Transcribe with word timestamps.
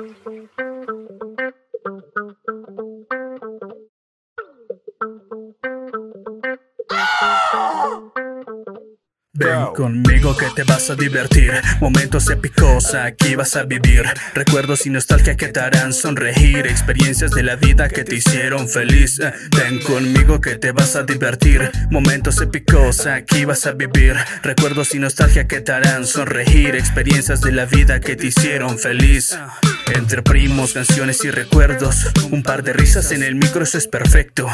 Ven 0.00 0.14
conmigo 9.80 10.36
que 10.36 10.44
te 10.54 10.62
vas 10.64 10.90
a 10.90 10.94
divertir. 10.94 11.52
Momentos 11.80 12.28
épicos 12.28 12.94
aquí 12.94 13.34
vas 13.34 13.56
a 13.56 13.62
vivir. 13.62 14.02
Recuerdos 14.34 14.84
y 14.84 14.90
nostalgia 14.90 15.38
que 15.38 15.48
te 15.48 15.58
harán 15.58 15.94
sonreír. 15.94 16.66
Experiencias 16.66 17.30
de 17.30 17.42
la 17.42 17.56
vida 17.56 17.88
que 17.88 18.04
te 18.04 18.16
hicieron 18.16 18.68
feliz. 18.68 19.18
Eh, 19.20 19.32
Ven 19.56 19.78
conmigo 19.78 20.38
que 20.38 20.56
te 20.56 20.72
vas 20.72 20.96
a 20.96 21.04
divertir. 21.04 21.70
Momentos 21.90 22.42
épicos 22.42 23.06
aquí 23.06 23.46
vas 23.46 23.64
a 23.64 23.72
vivir. 23.72 24.16
Recuerdos 24.42 24.94
y 24.94 24.98
nostalgia 24.98 25.48
que 25.48 25.62
te 25.62 25.72
harán 25.72 26.06
sonreír. 26.06 26.74
Experiencias 26.74 27.40
de 27.40 27.52
la 27.52 27.64
vida 27.64 28.00
que 28.00 28.16
te 28.16 28.26
hicieron 28.26 28.78
feliz. 28.78 29.34
Entre 29.94 30.22
primos, 30.22 30.74
canciones 30.74 31.24
y 31.24 31.30
recuerdos. 31.30 32.06
Un 32.30 32.42
par 32.42 32.62
de 32.62 32.74
risas 32.74 33.12
en 33.12 33.22
el 33.22 33.34
micro, 33.34 33.64
eso 33.64 33.78
es 33.78 33.86
perfecto. 33.86 34.46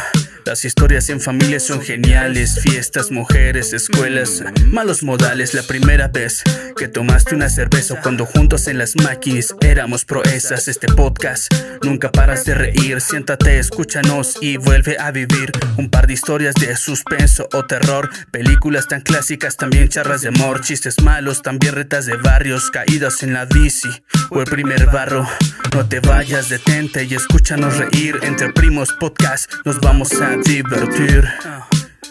Las 0.46 0.64
historias 0.64 1.08
en 1.08 1.20
familia 1.20 1.58
son 1.58 1.80
geniales. 1.80 2.60
Fiestas, 2.60 3.10
mujeres, 3.10 3.72
escuelas. 3.72 4.44
Malos 4.66 5.02
modales, 5.18 5.54
la 5.54 5.62
primera 5.62 6.08
vez 6.08 6.42
que 6.76 6.88
tomaste 6.88 7.34
una 7.34 7.48
cerveza 7.48 7.98
cuando 8.02 8.26
juntos 8.26 8.66
en 8.66 8.76
las 8.76 8.96
máquinas 8.96 9.54
éramos 9.62 10.04
proezas. 10.04 10.68
Este 10.68 10.88
podcast 10.88 11.52
nunca 11.82 12.12
paras 12.12 12.44
de 12.44 12.54
reír. 12.54 13.00
Siéntate, 13.00 13.58
escúchanos 13.58 14.36
y 14.42 14.58
vuelve 14.58 14.98
a 14.98 15.10
vivir 15.12 15.52
un 15.78 15.88
par 15.88 16.06
de 16.06 16.12
historias 16.12 16.54
de 16.56 16.76
suspenso 16.76 17.48
o 17.54 17.64
terror. 17.64 18.10
Películas 18.30 18.88
tan 18.88 19.00
clásicas, 19.00 19.56
también 19.56 19.88
charlas 19.88 20.20
de 20.20 20.28
amor, 20.28 20.60
chistes 20.60 21.00
malos, 21.02 21.40
también 21.40 21.74
retas 21.74 22.04
de 22.04 22.16
barrios, 22.18 22.70
caídas 22.70 23.22
en 23.22 23.32
la 23.32 23.46
bici 23.46 23.88
o 24.30 24.40
el 24.40 24.46
primer 24.46 24.86
barro. 24.86 25.26
No 25.74 25.88
te 25.88 26.00
vayas, 26.00 26.50
detente 26.50 27.04
y 27.04 27.14
escúchanos 27.14 27.78
reír. 27.78 28.18
Entre 28.22 28.52
primos 28.52 28.92
podcast 28.92 29.50
nos 29.64 29.80
vamos 29.80 30.12
a 30.20 30.36
divertir. 30.36 31.24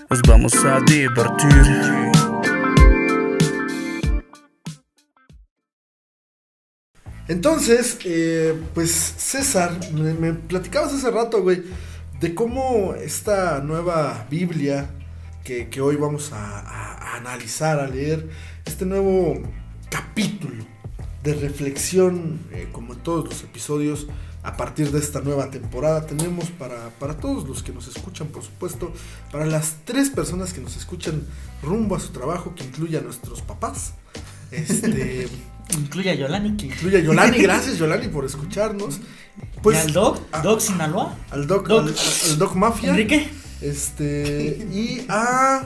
Nos 0.10 0.22
vamos 0.24 0.56
a 0.66 0.80
divertir. 0.80 2.25
Entonces, 7.28 7.98
eh, 8.06 8.54
pues 8.74 8.92
César, 8.92 9.80
me, 9.94 10.14
me 10.14 10.34
platicabas 10.34 10.94
hace 10.94 11.10
rato, 11.10 11.42
güey, 11.42 11.64
de 12.20 12.36
cómo 12.36 12.94
esta 12.96 13.60
nueva 13.62 14.28
Biblia 14.30 14.90
que, 15.44 15.70
que 15.70 15.82
hoy 15.82 15.96
vamos 15.96 16.32
a, 16.34 16.60
a- 16.60 16.94
a 17.14 17.18
analizar, 17.18 17.80
a 17.80 17.88
leer, 17.88 18.30
este 18.66 18.86
nuevo 18.86 19.42
capítulo 19.90 20.66
de 21.24 21.34
reflexión, 21.34 22.40
eh, 22.52 22.68
como 22.72 22.94
en 22.94 23.00
todos 23.00 23.26
los 23.26 23.44
episodios, 23.44 24.08
a 24.44 24.58
partir 24.58 24.92
de 24.92 25.00
esta 25.00 25.22
nueva 25.22 25.50
temporada, 25.50 26.06
tenemos 26.06 26.52
para, 26.52 26.90
para 27.00 27.16
todos 27.18 27.48
los 27.48 27.64
que 27.64 27.72
nos 27.72 27.88
escuchan, 27.88 28.28
por 28.28 28.44
supuesto, 28.44 28.94
para 29.32 29.48
las 29.48 29.78
tres 29.86 30.12
personas 30.12 30.54
que 30.54 30.62
nos 30.62 30.78
escuchan 30.78 31.24
rumbo 31.64 31.96
a 31.96 32.00
su 32.00 32.10
trabajo, 32.10 32.54
que 32.54 32.64
incluye 32.64 32.98
a 33.00 33.02
nuestros 33.02 33.42
papás. 33.42 33.94
Este. 34.52 35.28
Incluye 35.74 36.12
a 36.12 36.16
Yolani. 36.16 36.56
que 36.58 36.68
incluye 36.68 36.98
a 36.98 37.02
Yolani. 37.02 37.38
Gracias, 37.40 37.78
Yolani, 37.78 38.08
por 38.08 38.26
escucharnos. 38.26 39.00
Pues, 39.62 39.80
al 39.80 39.94
Doc, 39.94 40.22
ah, 40.32 40.42
Doc 40.42 40.60
Sinaloa. 40.62 41.18
al 41.32 41.48
Doc, 41.48 41.68
Doc. 41.68 41.88
Al, 41.88 41.96
al 42.32 42.38
Doc 42.38 42.56
Mafia. 42.56 42.90
Enrique. 42.92 43.28
Este. 43.62 44.68
Y 44.72 45.06
a. 45.10 45.64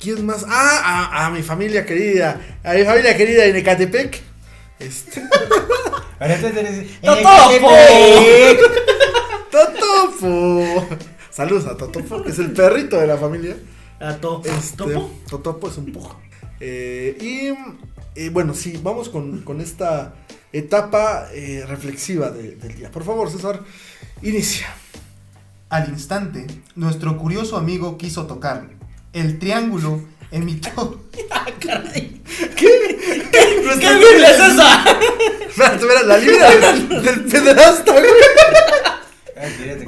¿Quién 0.00 0.24
más? 0.26 0.44
Ah, 0.48 1.10
a, 1.12 1.26
a 1.26 1.30
mi 1.30 1.42
familia 1.42 1.84
querida. 1.84 2.40
A 2.64 2.72
mi 2.74 2.84
familia 2.84 3.16
querida 3.16 3.44
en 3.44 3.56
Ecatepec. 3.56 4.20
Este. 4.78 5.22
¡Totopo! 7.02 7.70
Totopo. 9.50 10.88
Saludos 11.30 11.66
a 11.66 11.76
Totopo, 11.76 12.22
que 12.22 12.30
es 12.30 12.38
el 12.38 12.52
perrito 12.52 12.98
de 12.98 13.06
la 13.06 13.16
familia. 13.16 13.56
A 14.00 14.14
to 14.14 14.42
Este, 14.44 14.76
¿Topo? 14.76 15.10
Totopo 15.28 15.68
es 15.68 15.76
un 15.78 15.92
pujo. 15.92 16.20
Eh, 16.60 17.16
y 17.20 17.50
eh, 18.26 18.30
bueno, 18.30 18.54
sí, 18.54 18.78
vamos 18.82 19.08
con, 19.08 19.42
con 19.42 19.60
esta 19.60 20.14
etapa 20.52 21.28
eh, 21.32 21.64
reflexiva 21.66 22.30
de- 22.30 22.56
del 22.56 22.74
día. 22.76 22.90
Por 22.90 23.04
favor, 23.04 23.30
César, 23.30 23.60
inicia. 24.22 24.66
Al 25.68 25.88
instante, 25.90 26.46
nuestro 26.76 27.16
curioso 27.18 27.56
amigo 27.56 27.98
quiso 27.98 28.26
tocarlo. 28.26 28.70
El 29.12 29.38
triángulo 29.38 30.02
emitió. 30.30 31.02
¡Ah, 31.30 31.46
caray! 31.60 32.22
¿Qué? 32.56 32.98
¿Qué 33.80 33.94
Biblia 33.94 34.30
es 34.30 34.40
esa? 34.52 34.84
Espera, 35.48 36.02
la 36.04 36.18
libra 36.18 36.50
del, 36.50 37.02
del 37.02 37.24
pederasta, 37.24 37.92
güey. 37.92 38.04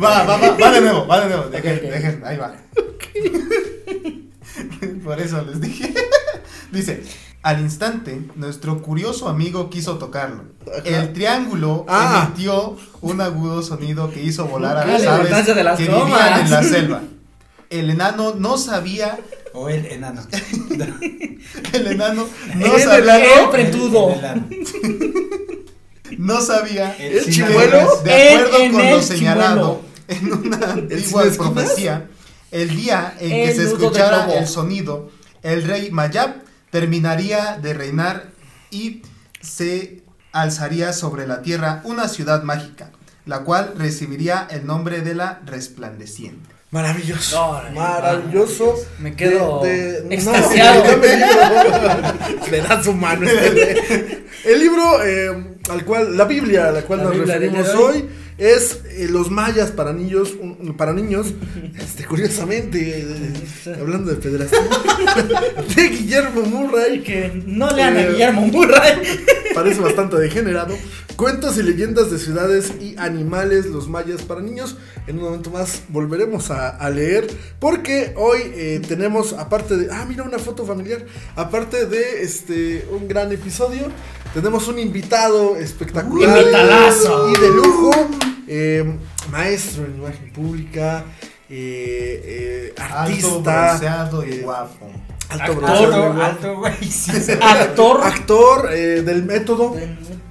Va, 0.03 0.23
va, 0.25 0.37
va, 0.37 0.51
va 0.57 0.71
de 0.71 0.81
nuevo, 0.81 1.07
va 1.07 1.21
de 1.21 1.27
nuevo. 1.29 1.45
Dejen, 1.51 1.77
Ok, 1.79 1.83
ok. 1.85 1.91
dejen, 1.91 2.23
ahí 2.25 2.37
va. 2.37 2.55
Por 5.05 5.21
eso 5.21 5.43
les 5.43 5.61
dije. 5.61 5.93
Dice, 6.73 7.03
al 7.43 7.61
instante, 7.61 8.23
nuestro 8.37 8.83
curioso 8.83 9.28
amigo 9.28 9.71
quiso 9.71 9.97
tocarlo. 9.99 10.45
El 10.84 11.12
triángulo 11.12 11.87
Ah. 11.89 12.25
emitió 12.27 12.77
un 13.01 13.21
agudo 13.21 13.62
sonido 13.62 14.11
que 14.11 14.23
hizo 14.23 14.47
volar 14.47 14.77
a 14.77 14.87
las 14.87 15.03
la 15.03 15.15
aves 15.17 15.47
de 15.47 15.65
las 15.65 15.79
que 15.79 15.84
vivían 15.84 16.41
en 16.45 16.50
la 16.50 16.62
selva. 16.62 17.03
El 17.71 17.91
enano 17.91 18.34
no 18.37 18.59
sabía, 18.59 19.19
O 19.53 19.69
el 19.69 19.87
enano. 19.87 20.23
el 21.73 21.87
enano 21.87 22.27
no 22.56 22.67
El 22.75 22.81
sabía, 22.83 23.19
enano. 23.19 23.45
El 23.45 23.50
pretudo. 23.50 24.11
El 24.12 26.19
no 26.19 26.41
sabía 26.41 26.95
de 26.99 27.45
acuerdo 27.45 28.03
con 28.73 28.91
lo 28.91 29.03
señalado 29.03 29.81
en 30.09 30.33
una 30.33 30.56
antigua 30.73 31.25
profecía, 31.37 32.09
el 32.50 32.75
día 32.77 33.15
en 33.21 33.31
que 33.49 33.55
se 33.55 33.65
escuchara 33.65 34.33
el 34.34 34.47
sonido, 34.47 35.11
el 35.43 35.62
rey 35.65 35.91
Mayab 35.91 36.34
terminaría 36.70 37.58
de 37.60 37.75
reinar 37.75 38.28
y 38.70 39.03
se 39.41 40.03
alzaría 40.32 40.92
sobre 40.92 41.26
la 41.26 41.42
tierra 41.42 41.81
una 41.84 42.08
ciudad 42.08 42.42
mágica, 42.42 42.91
la 43.26 43.41
cual 43.41 43.75
recibiría 43.76 44.47
el 44.50 44.66
nombre 44.66 45.00
de 45.00 45.14
la 45.14 45.41
resplandeciente. 45.47 46.48
Maravilloso. 46.70 47.60
Maravilloso. 47.75 48.76
Me 49.00 49.16
quedo 49.16 49.60
De- 49.60 50.03
de- 50.03 50.14
extasiado. 50.14 50.84
no, 50.84 50.91
dame 50.91 51.06
el 51.14 51.20
libro. 51.20 52.48
Le 52.50 52.60
da 52.62 52.82
su 52.82 52.92
mano. 52.92 53.26
este. 53.28 54.26
El 54.44 54.58
libro 54.60 55.04
eh, 55.04 55.56
al 55.69 55.84
cual, 55.84 56.16
la 56.16 56.25
Biblia 56.25 56.69
a 56.69 56.70
la 56.72 56.82
cual 56.82 57.00
La 57.00 57.04
nos 57.06 57.14
Biblia 57.14 57.34
referimos 57.38 57.69
hoy 57.75 58.08
es 58.41 58.81
eh, 58.89 59.06
Los 59.09 59.31
Mayas 59.31 59.71
para 59.71 59.93
niños, 59.93 60.33
un- 60.41 60.75
para 60.77 60.93
niños, 60.93 61.28
este, 61.78 62.05
curiosamente, 62.05 63.01
eh, 63.01 63.77
hablando 63.81 64.11
de 64.11 64.17
pederastia, 64.17 64.59
de 65.77 65.89
Guillermo 65.89 66.43
Murray, 66.43 67.03
que 67.03 67.43
no 67.47 67.71
lean 67.71 67.97
a 67.97 68.03
Eh, 68.03 68.11
Guillermo 68.12 68.43
Murray. 68.47 68.95
parece 69.55 69.81
bastante 69.81 70.17
degenerado. 70.17 70.75
Cuentos 71.17 71.59
y 71.59 71.62
leyendas 71.62 72.11
de 72.11 72.19
ciudades 72.19 72.73
y 72.81 72.95
animales, 72.97 73.67
los 73.67 73.89
mayas 73.89 74.23
para 74.23 74.41
niños. 74.41 74.77
En 75.06 75.19
un 75.19 75.25
momento 75.25 75.50
más 75.50 75.83
volveremos 75.89 76.50
a, 76.50 76.71
a 76.71 76.89
leer. 76.89 77.27
Porque 77.59 78.15
hoy 78.17 78.41
eh, 78.55 78.81
tenemos, 78.89 79.34
aparte 79.34 79.77
de. 79.77 79.93
Ah, 79.93 80.06
mira 80.09 80.23
una 80.23 80.39
foto 80.39 80.65
familiar. 80.65 81.05
Aparte 81.37 81.84
de 81.84 82.23
este 82.23 82.87
un 82.91 83.06
gran 83.06 83.31
episodio. 83.33 83.89
Tenemos 84.33 84.67
un 84.69 84.79
invitado 84.79 85.56
espectacular. 85.56 86.39
Invitadazo. 86.39 87.31
Y 87.31 87.39
de 87.41 87.49
lujo. 87.49 87.91
Eh, 88.53 88.84
maestro 89.31 89.84
en 89.87 89.97
imagen 89.97 90.33
pública. 90.33 91.05
eh, 91.49 92.72
eh, 92.72 92.75
Alto, 92.78 92.94
artista. 92.97 93.66
bronceado 93.69 94.27
y 94.27 94.33
eh, 94.33 94.41
guapo. 94.43 94.91
Alto, 95.31 95.43
Actor, 95.44 95.56
bronceado, 95.56 95.94
Alto, 95.94 96.12
guapo. 96.15 96.22
alto, 96.22 96.56
güey. 96.59 96.75
Sí, 96.91 97.12
sí. 97.21 97.33
Actor. 97.41 98.00
Actor 98.05 98.69
eh, 98.73 99.02
del 99.02 99.23
método. 99.25 99.76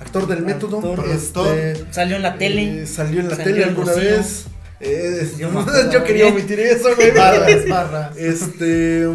Actor 0.01 0.27
del 0.27 0.41
método. 0.43 0.77
Actor. 0.77 1.05
este, 1.09 1.85
Salió 1.91 2.15
en 2.17 2.21
la 2.21 2.37
tele. 2.37 2.83
eh, 2.83 2.87
salió 2.87 3.21
en 3.21 3.29
la 3.29 3.35
Salió 3.37 3.53
tele 3.53 3.63
alguna 3.65 3.93
Rocío. 3.93 4.09
vez. 4.17 4.45
Eh, 4.81 5.31
Yo 5.37 6.03
quería 6.05 6.27
omitir 6.27 6.59
eso, 6.59 6.95
güey. 6.95 7.11
Barras, 7.11 7.67
barras. 7.67 8.17
Este. 8.17 9.07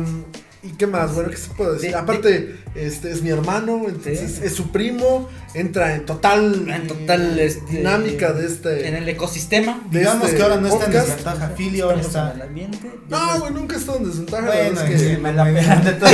¿Y 0.65 0.71
qué 0.77 0.87
más? 0.87 1.13
Bueno, 1.15 1.29
¿qué 1.31 1.37
se 1.37 1.51
puede 1.51 1.75
decir? 1.75 1.91
De- 1.91 1.97
Aparte, 1.97 2.57
este 2.75 3.11
es 3.13 3.21
mi 3.21 3.29
hermano, 3.29 3.83
entonces 3.87 4.37
Sí. 4.37 4.41
es 4.45 4.55
su 4.55 4.71
primo. 4.73 5.29
Entra 5.53 5.95
en 5.95 6.07
total. 6.07 6.67
En 6.69 6.87
total 6.87 7.39
este, 7.39 7.77
Dinámica 7.77 8.33
de 8.33 8.47
este. 8.47 8.89
En 8.89 8.95
el 8.97 9.09
ecosistema. 9.09 9.83
Digamos 9.91 10.25
este 10.25 10.37
que 10.39 10.43
ahora 10.43 10.57
no 10.57 10.69
está 10.69 10.87
en 10.87 10.93
desventaja. 10.93 11.53
Philly 11.57 11.81
ahora 11.83 12.01
Estamos 12.01 12.17
en 12.17 12.23
el 12.25 12.33
está. 12.33 12.45
ambiente. 12.49 12.91
No, 13.11 13.41
güey, 13.41 13.53
nunca 13.53 13.77
he 13.77 13.79
estado 13.79 13.99
en 13.99 14.05
desventaja. 14.07 14.47
Bueno, 14.47 14.81
es 14.81 14.91
que 14.91 14.99
sí, 14.99 15.17
Me 15.21 15.33
la 15.35 15.45
pelan 15.45 15.85
de 15.85 15.93
todo. 16.01 16.11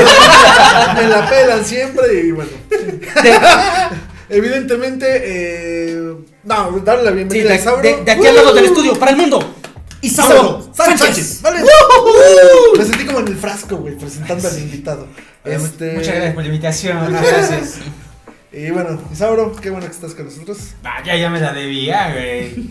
me 0.97 1.07
la 1.09 1.31
pelan 1.31 1.65
siempre 1.65 2.21
y 2.27 2.31
bueno. 2.33 2.51
Evidentemente, 4.29 5.07
eh, 5.25 6.15
no, 6.45 6.71
darle 6.85 7.05
la 7.05 7.11
Sí, 7.11 7.17
bienvenida 7.17 7.49
de, 7.49 7.55
a 7.55 7.57
Isauro. 7.61 7.83
de- 7.83 8.05
de 8.05 8.11
aquí 8.13 8.27
al 8.27 8.35
lado 8.37 8.55
del 8.55 8.65
estudio, 8.67 8.95
para 8.99 9.11
el 9.13 9.17
mundo. 9.17 9.55
Isauro 10.03 10.71
Sánchez. 10.75 11.43
Vale. 11.43 11.63
Me 12.79 12.85
sentí 12.85 13.05
como 13.05 13.21
en 13.21 13.29
el 13.29 13.37
frasco, 13.37 13.77
güey, 13.77 13.97
presentando 13.97 14.49
al 14.49 14.59
invitado. 14.59 15.07
Eh, 15.45 15.59
Este, 15.63 15.93
Muchas 15.93 16.15
gracias 16.15 16.35
por 16.35 16.43
la 16.43 16.49
invitación. 16.49 17.13
Muchas 17.13 17.23
gracias. 17.51 17.75
Y 18.53 18.71
bueno, 18.71 19.01
Isauro, 19.13 19.55
qué 19.55 19.71
bueno 19.71 19.87
que 19.87 19.93
estás 19.93 20.13
con 20.15 20.25
nosotros. 20.25 20.59
Ah, 20.83 21.01
ya, 21.07 21.15
ya 21.17 21.31
me 21.31 21.39
la 21.39 21.53
debía, 21.53 22.13
güey. 22.13 22.69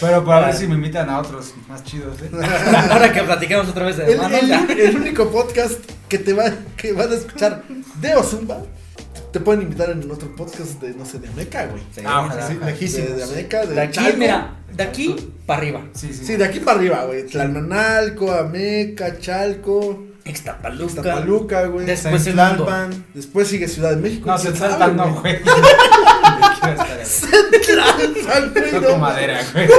Pero 0.00 0.24
para 0.24 0.46
ver 0.46 0.56
si 0.56 0.66
me 0.66 0.74
invitan 0.76 1.10
a 1.10 1.18
otros 1.18 1.52
más 1.68 1.84
chidos, 1.84 2.16
¿eh? 2.22 2.30
Ahora 2.90 3.12
que 3.12 3.22
platicamos 3.22 3.68
otra 3.68 3.84
vez 3.84 3.98
de 3.98 4.10
El, 4.10 4.80
el 4.80 4.96
único 4.96 5.30
podcast 5.30 5.78
que 6.08 6.18
te 6.18 6.32
va, 6.32 6.44
que 6.78 6.92
van 6.94 7.12
a 7.12 7.14
escuchar 7.16 7.62
de 8.00 8.16
Ozumba, 8.16 8.62
te 9.32 9.40
pueden 9.40 9.62
invitar 9.62 9.90
en 9.90 10.10
otro 10.10 10.34
podcast 10.36 10.80
de, 10.80 10.94
no 10.94 11.04
sé, 11.04 11.18
de 11.18 11.28
Ameca, 11.28 11.66
güey. 11.66 11.82
Sí, 11.94 12.02
Ah, 12.04 12.22
ojalá. 12.26 12.46
Sí, 12.48 12.54
De, 13.02 13.22
Ameca, 13.24 13.66
de, 13.66 13.74
De 13.74 13.80
aquí, 13.80 13.92
Chalco. 13.94 14.16
mira, 14.18 14.56
de 14.72 14.82
aquí 14.82 15.16
para 15.46 15.58
arriba. 15.60 15.82
Sí, 15.94 16.12
sí. 16.12 16.24
Sí, 16.24 16.36
de 16.36 16.44
aquí 16.44 16.60
para 16.60 16.78
arriba, 16.78 17.04
güey. 17.04 17.26
Tlalmanalco, 17.26 18.32
Ameca, 18.32 19.18
Chalco, 19.18 20.04
Ixtapaluca. 20.24 21.02
Tapaluca, 21.02 21.66
güey. 21.66 21.86
Des- 21.86 22.02
Después. 22.02 22.24
Tlalpan. 22.24 23.04
Después 23.14 23.48
sigue 23.48 23.66
Ciudad 23.68 23.90
de 23.90 23.96
México. 23.96 24.30
No, 24.30 24.36
¿quién 24.36 24.52
se 24.52 24.58
sabe, 24.58 24.76
trata, 24.76 24.92
no, 24.92 25.20
güey. 25.20 25.38
Toco 28.72 28.98
madera, 28.98 29.40
güey. 29.52 29.68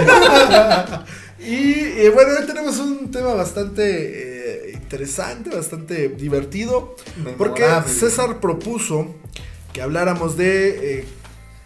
Y 1.41 1.71
eh, 2.01 2.11
bueno, 2.13 2.31
hoy 2.37 2.45
tenemos 2.45 2.79
un 2.79 3.11
tema 3.11 3.33
bastante 3.33 4.71
eh, 4.71 4.71
interesante, 4.73 5.49
bastante 5.49 6.09
divertido. 6.09 6.97
Porque 7.37 7.61
Memorable. 7.61 7.93
César 7.93 8.39
propuso 8.41 9.15
que 9.73 9.81
habláramos 9.81 10.37
de. 10.37 10.99
eh, 10.99 11.07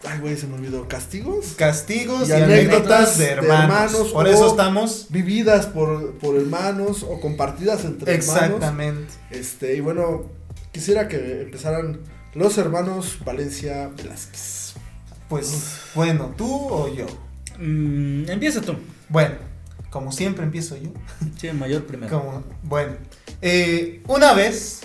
ay, 0.05 0.19
güey, 0.19 0.37
se 0.37 0.47
me 0.47 0.55
olvidó. 0.55 0.87
¿Castigos? 0.87 1.53
Castigos 1.57 2.27
Y 2.27 2.31
y, 2.31 2.35
anécdotas 2.35 2.69
anécdotas 2.69 3.17
de 3.17 3.25
de 3.25 3.31
hermanos. 3.31 3.63
hermanos 3.63 4.11
Por 4.11 4.27
eso 4.27 4.47
estamos. 4.47 5.07
Vividas 5.09 5.67
por, 5.67 6.13
por 6.15 6.35
hermanos 6.35 7.03
o 7.03 7.19
compartidas 7.19 7.85
entre 7.85 8.15
hermanos. 8.15 8.35
Exactamente. 8.35 9.13
Este, 9.31 9.75
y 9.75 9.79
bueno, 9.79 10.23
quisiera 10.71 11.07
que 11.07 11.41
empezaran 11.41 11.99
los 12.33 12.57
hermanos 12.57 13.19
Valencia 13.23 13.89
Velázquez. 13.95 14.73
Pues, 15.29 15.79
bueno, 15.95 16.33
¿tú 16.37 16.47
o 16.69 16.93
yo? 16.93 17.05
Mm, 17.57 18.29
empieza 18.29 18.61
tú. 18.61 18.75
Bueno, 19.09 19.35
como 19.89 20.11
siempre 20.11 20.43
empiezo 20.43 20.75
yo. 20.77 20.89
Sí, 21.37 21.49
mayor 21.51 21.85
primero. 21.85 22.19
Como, 22.19 22.43
bueno, 22.63 22.93
eh, 23.41 24.01
una 24.07 24.33
vez 24.33 24.81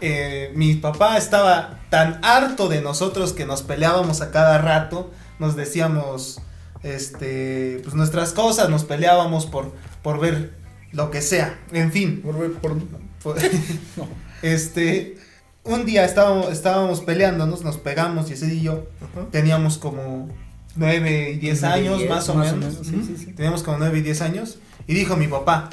eh, 0.00 0.52
mi 0.54 0.74
papá 0.74 1.16
estaba 1.18 1.80
tan 1.90 2.18
harto 2.22 2.68
de 2.68 2.80
nosotros 2.80 3.32
que 3.32 3.44
nos 3.46 3.62
peleábamos 3.62 4.20
a 4.20 4.30
cada 4.30 4.58
rato, 4.58 5.10
nos 5.38 5.56
decíamos 5.56 6.40
este, 6.82 7.80
pues 7.82 7.94
nuestras 7.94 8.32
cosas, 8.32 8.68
nos 8.70 8.84
peleábamos 8.84 9.46
por, 9.46 9.72
por 10.02 10.18
ver 10.20 10.54
lo 10.92 11.10
que 11.10 11.20
sea, 11.22 11.58
en 11.72 11.92
fin. 11.92 12.22
Por, 12.22 12.38
ver- 12.38 12.52
por- 12.54 12.78
por- 13.22 13.36
este, 14.42 15.16
un 15.64 15.84
día 15.84 16.04
estábamos, 16.04 16.50
estábamos 16.50 17.00
peleándonos, 17.00 17.62
nos 17.62 17.76
pegamos 17.76 18.30
y 18.30 18.34
ese 18.34 18.54
y 18.54 18.62
yo 18.62 18.86
teníamos 19.30 19.78
como 19.78 20.28
9 20.76 21.32
y 21.32 21.38
10 21.38 21.64
años, 21.64 22.00
más 22.08 22.28
o 22.28 22.34
menos. 22.34 22.74
sí, 22.82 23.02
sí, 23.06 23.16
sí. 23.18 23.32
Teníamos 23.32 23.62
como 23.62 23.78
9 23.78 23.98
y 23.98 24.02
10 24.02 24.22
años. 24.22 24.58
Y 24.86 24.94
dijo 24.94 25.16
mi 25.16 25.28
papá, 25.28 25.68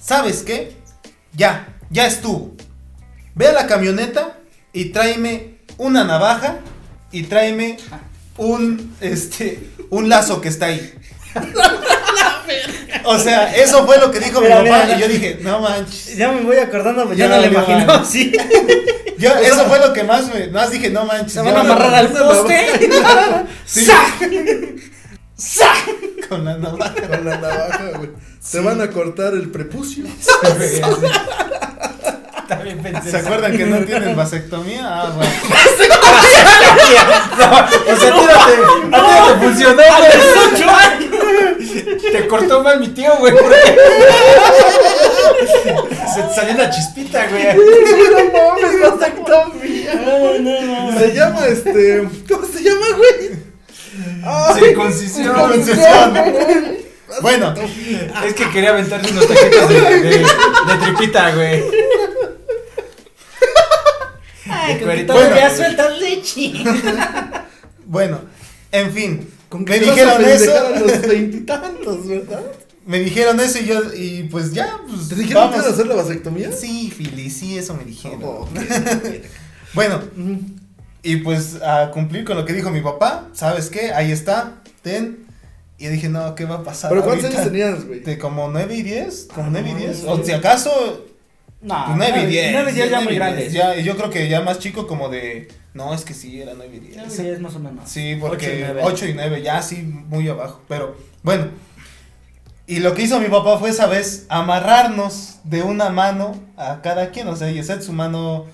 ¿sabes 0.00 0.42
qué? 0.42 0.72
Ya, 1.34 1.68
ya 1.90 2.06
estuvo. 2.06 2.54
Ve 3.38 3.46
a 3.46 3.52
la 3.52 3.68
camioneta 3.68 4.36
y 4.72 4.86
tráeme 4.86 5.58
una 5.76 6.02
navaja 6.02 6.56
y 7.12 7.22
tráeme 7.22 7.76
un, 8.36 8.96
este, 9.00 9.70
un 9.90 10.08
lazo 10.08 10.40
que 10.40 10.48
está 10.48 10.66
ahí. 10.66 10.92
O 13.04 13.18
sea, 13.18 13.54
eso 13.54 13.86
fue 13.86 13.98
lo 13.98 14.10
que 14.10 14.20
dijo 14.20 14.40
Mira, 14.40 14.62
mi 14.62 14.68
papá 14.68 14.84
mira, 14.84 14.98
y 14.98 15.00
yo 15.00 15.08
dije, 15.08 15.38
no 15.42 15.60
manches. 15.60 16.16
Ya 16.16 16.30
me 16.30 16.40
voy 16.42 16.56
acordando, 16.56 17.06
pues 17.06 17.16
Ya 17.16 17.26
ya, 17.26 17.36
me 17.36 17.46
lo 17.46 17.52
imagino 17.52 17.92
así. 17.92 18.32
Yo, 19.18 19.34
eso 19.34 19.64
fue 19.66 19.78
lo 19.78 19.92
que 19.92 20.02
más 20.02 20.32
me, 20.32 20.48
más 20.48 20.70
dije, 20.70 20.90
no 20.90 21.04
manches. 21.04 21.32
Se 21.32 21.40
van 21.40 21.56
a 21.56 21.60
amarrar 21.60 21.94
al 21.94 22.08
poste. 22.08 22.66
Sí. 23.66 23.84
¡Sa! 23.84 24.02
¡Sa! 25.36 25.72
con 26.28 26.44
la 26.44 26.56
navaja. 26.58 26.94
Con 26.94 27.24
la 27.24 27.38
navaja, 27.38 27.90
güey. 27.96 28.10
Te 28.50 28.60
van 28.60 28.80
a 28.80 28.90
cortar 28.90 29.34
el 29.34 29.50
prepucio. 29.50 30.04
También 32.48 32.78
pensé. 32.82 33.10
¿Se 33.10 33.16
acuerdan 33.18 33.56
que 33.56 33.66
no 33.66 33.78
tienen 33.84 34.16
vasectomía? 34.16 34.80
Ah, 34.84 35.12
bueno. 35.14 35.30
O 36.88 37.36
sea, 37.36 37.58
a 37.58 37.68
ti 37.68 37.76
no 37.84 37.86
a 38.32 38.46
ti 38.46 38.54
no 38.90 39.26
te 39.26 39.44
funcionó, 39.44 39.82
¡A 39.82 39.98
güey. 39.98 40.10
los 40.16 40.52
ocho 40.52 40.70
años! 40.70 42.02
Te 42.12 42.26
cortó 42.26 42.62
mal 42.62 42.80
mi 42.80 42.88
tío, 42.88 43.12
güey. 43.18 43.34
Se 46.14 46.22
te 46.22 46.34
salió 46.34 46.54
una 46.54 46.70
chispita, 46.70 47.26
güey. 47.28 47.44
no 47.56 48.22
mames, 48.32 48.80
vasectomía. 48.98 49.94
No, 49.94 50.38
no, 50.38 50.90
no. 50.92 50.98
Se 50.98 51.14
llama 51.14 51.46
este. 51.46 52.08
¿Cómo 52.28 52.46
se 52.46 52.62
llama, 52.62 52.86
güey? 52.96 53.38
Ay, 54.24 54.54
Circuncisión. 54.60 55.34
circuncisión. 55.36 56.14
Bueno, 57.22 57.54
Es 58.26 58.34
que 58.34 58.50
quería 58.50 58.70
aventarse 58.70 59.10
unos 59.10 59.26
taquitos 59.26 59.68
de, 59.68 59.80
de, 59.80 60.18
de 60.18 60.26
tripita, 60.82 61.30
güey. 61.32 61.64
Ay, 64.68 64.78
con 64.80 64.88
que 64.90 65.04
todavía 65.04 65.48
Bueno. 65.48 65.56
sueltas 65.56 65.98
leche. 66.00 66.52
bueno, 67.86 68.20
en 68.72 68.92
fin. 68.92 69.28
Con 69.48 69.64
Me 69.64 69.78
dijeron 69.78 70.24
eso. 70.24 70.52
a 70.66 70.78
los 70.78 71.00
veintitantos, 71.02 72.06
¿verdad? 72.06 72.42
Me 72.86 73.00
dijeron 73.00 73.38
eso 73.40 73.58
y 73.58 73.66
yo, 73.66 73.80
y 73.94 74.24
pues 74.24 74.52
ya, 74.52 74.78
pues. 74.88 75.08
¿Te 75.08 75.14
dijeron 75.14 75.50
que 75.52 75.58
hacer 75.58 75.86
la 75.86 75.94
vasectomía? 75.94 76.52
Sí, 76.52 76.90
Fili, 76.94 77.30
sí, 77.30 77.56
eso 77.58 77.74
me 77.74 77.84
dijeron. 77.84 78.20
Oh, 78.22 78.42
ok. 78.42 78.50
Bueno, 79.74 80.00
y 81.02 81.16
pues 81.16 81.56
a 81.62 81.90
cumplir 81.90 82.24
con 82.24 82.36
lo 82.38 82.46
que 82.46 82.54
dijo 82.54 82.70
mi 82.70 82.80
papá, 82.80 83.28
¿sabes 83.34 83.68
qué? 83.68 83.92
Ahí 83.92 84.10
está, 84.12 84.54
ten. 84.80 85.26
Y 85.76 85.84
yo 85.84 85.90
dije, 85.90 86.08
no, 86.08 86.34
¿qué 86.34 86.46
va 86.46 86.56
a 86.56 86.62
pasar? 86.64 86.88
¿Pero 86.90 87.04
cuántos 87.04 87.26
años 87.30 87.44
tenías, 87.44 87.84
güey? 87.86 88.00
De 88.00 88.16
como 88.18 88.48
9 88.48 88.74
y 88.74 88.82
10, 88.82 89.28
como 89.34 89.46
Ah, 89.48 89.50
9 89.52 89.68
y 89.68 89.72
no, 89.74 89.78
10. 89.78 89.96
sí. 89.98 90.04
O 90.08 90.24
si 90.24 90.32
acaso, 90.32 91.06
No, 91.60 91.84
pues 91.86 91.96
9 91.96 92.22
y 92.22 92.26
10. 92.26 92.52
9 92.52 92.70
y 92.70 92.74
10 92.74 92.90
ya 92.90 93.00
muy 93.00 93.14
grandes. 93.16 93.52
10. 93.52 93.52
Ya, 93.52 93.74
yo 93.76 93.96
creo 93.96 94.10
que 94.10 94.28
ya 94.28 94.40
más 94.42 94.58
chico 94.60 94.86
como 94.86 95.08
de, 95.08 95.48
no, 95.74 95.92
es 95.92 96.04
que 96.04 96.14
sí, 96.14 96.40
era 96.40 96.52
9 96.56 96.76
y 96.76 96.78
10. 96.80 96.96
9 96.96 97.14
y 97.18 97.22
10 97.22 97.40
más 97.40 97.54
o 97.56 97.58
menos. 97.58 97.88
Sí, 97.88 98.12
Ocho 98.12 98.16
y 98.16 98.20
porque 98.20 98.58
nueve. 98.64 98.80
8 98.84 99.06
y 99.06 99.14
9, 99.14 99.42
ya 99.42 99.60
sí, 99.62 99.82
muy 99.82 100.28
abajo. 100.28 100.62
Pero 100.68 100.96
bueno, 101.22 101.48
y 102.66 102.80
lo 102.80 102.94
que 102.94 103.02
hizo 103.02 103.18
mi 103.18 103.28
papá 103.28 103.58
fue 103.58 103.70
esa 103.70 103.86
vez 103.86 104.26
amarrarnos 104.28 105.38
de 105.44 105.62
una 105.62 105.88
mano 105.90 106.36
a 106.56 106.80
cada 106.82 107.10
quien, 107.10 107.26
o 107.28 107.34
sea, 107.34 107.50
Yeset 107.50 107.82
su 107.82 107.92
mano 107.92 108.44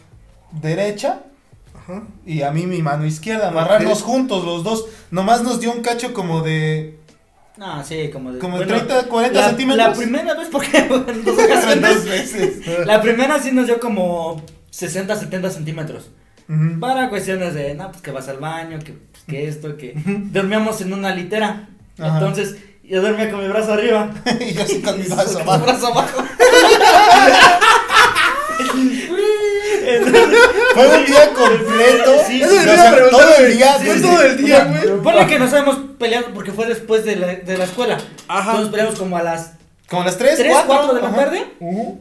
derecha 0.53 1.21
Ajá. 1.75 2.05
y 2.25 2.43
a 2.43 2.51
mí 2.53 2.67
mi 2.67 2.81
mano 2.81 3.05
izquierda, 3.05 3.49
amarrarnos 3.49 4.01
Ok. 4.03 4.07
juntos 4.07 4.45
los 4.45 4.63
dos. 4.65 4.87
Nomás 5.11 5.43
nos 5.43 5.61
dio 5.61 5.73
un 5.73 5.83
cacho 5.83 6.15
como 6.15 6.43
de 6.43 6.99
No, 7.57 7.85
sí, 7.85 8.11
como 8.13 8.33
de. 8.33 8.39
como 8.41 8.57
bueno, 8.57 8.75
30, 8.75 9.05
40 9.09 9.41
la, 9.41 9.49
centímetros. 9.49 9.87
La 9.89 9.95
primera 9.95 10.35
vez, 10.35 10.49
porque 10.51 10.77
en 10.79 10.89
dos 10.89 11.07
Dos 11.25 11.39
ocasiones. 11.39 12.05
veces. 12.05 12.87
La 12.87 13.01
primera 13.01 13.39
sí 13.41 13.53
nos 13.53 13.67
dio 13.67 13.79
como 13.79 14.43
60, 14.71 15.15
70 15.17 15.51
centímetros. 15.51 16.11
Ujú. 16.49 16.81
Para 16.81 17.09
cuestiones 17.09 17.55
de, 17.55 17.75
no, 17.75 17.91
pues 17.91 18.03
que 18.03 18.11
vas 18.11 18.29
al 18.29 18.39
baño, 18.39 18.79
que, 18.81 18.93
pues, 18.93 19.23
que 19.27 19.49
esto, 19.49 19.77
que. 19.77 19.95
Dormíamos 20.33 20.81
en 20.81 20.93
una 20.93 21.15
litera. 21.15 21.69
Ajá. 21.99 22.15
Entonces, 22.19 22.57
yo 22.83 23.01
dormía 23.01 23.31
con 23.31 23.41
mi 23.41 23.49
brazo 23.49 23.73
arriba. 23.75 24.11
y 24.41 24.53
yo 24.53 24.63
así 24.63 24.83
con 24.83 24.99
mi 25.01 25.07
brazo 25.07 25.39
abajo. 25.41 25.65
brazo 25.65 25.87
abajo. 25.87 26.25
Fue 30.75 30.99
un 30.99 31.07
día 31.07 31.31
completo. 31.33 32.13
Sí, 32.27 32.33
sí, 32.43 32.49
le 32.65 32.71
o 32.71 32.73
a 32.73 32.77
sea, 32.77 33.11
todo 33.11 33.37
el 33.39 33.57
día. 33.57 33.79
Sí, 33.79 33.85
desde- 33.85 34.01
todo 34.09 34.23
el 34.23 34.37
día, 34.45 34.57
o 34.69 34.73
sea, 34.73 34.85
güey. 34.93 35.03
Ponle 35.03 35.27
que 35.27 35.39
nos 35.39 35.53
habíamos 35.53 35.77
peleado 35.99 36.27
porque 36.35 36.53
fue 36.53 36.67
después 36.67 37.05
de 37.05 37.17
la, 37.17 37.27
de 37.35 37.57
la 37.59 37.65
escuela. 37.65 37.99
Ajá. 38.29 38.51
Entonces 38.51 38.71
peleamos 38.71 38.99
como 38.99 39.17
a 39.17 39.23
las 39.23 39.53
Como 39.89 40.05
las 40.05 40.19
3, 40.19 40.37
3, 40.37 40.51
4, 40.53 40.67
4 40.67 40.95
de 40.95 41.03
la 41.03 41.15
tarde. 41.15 41.45
Ujú. 41.61 42.01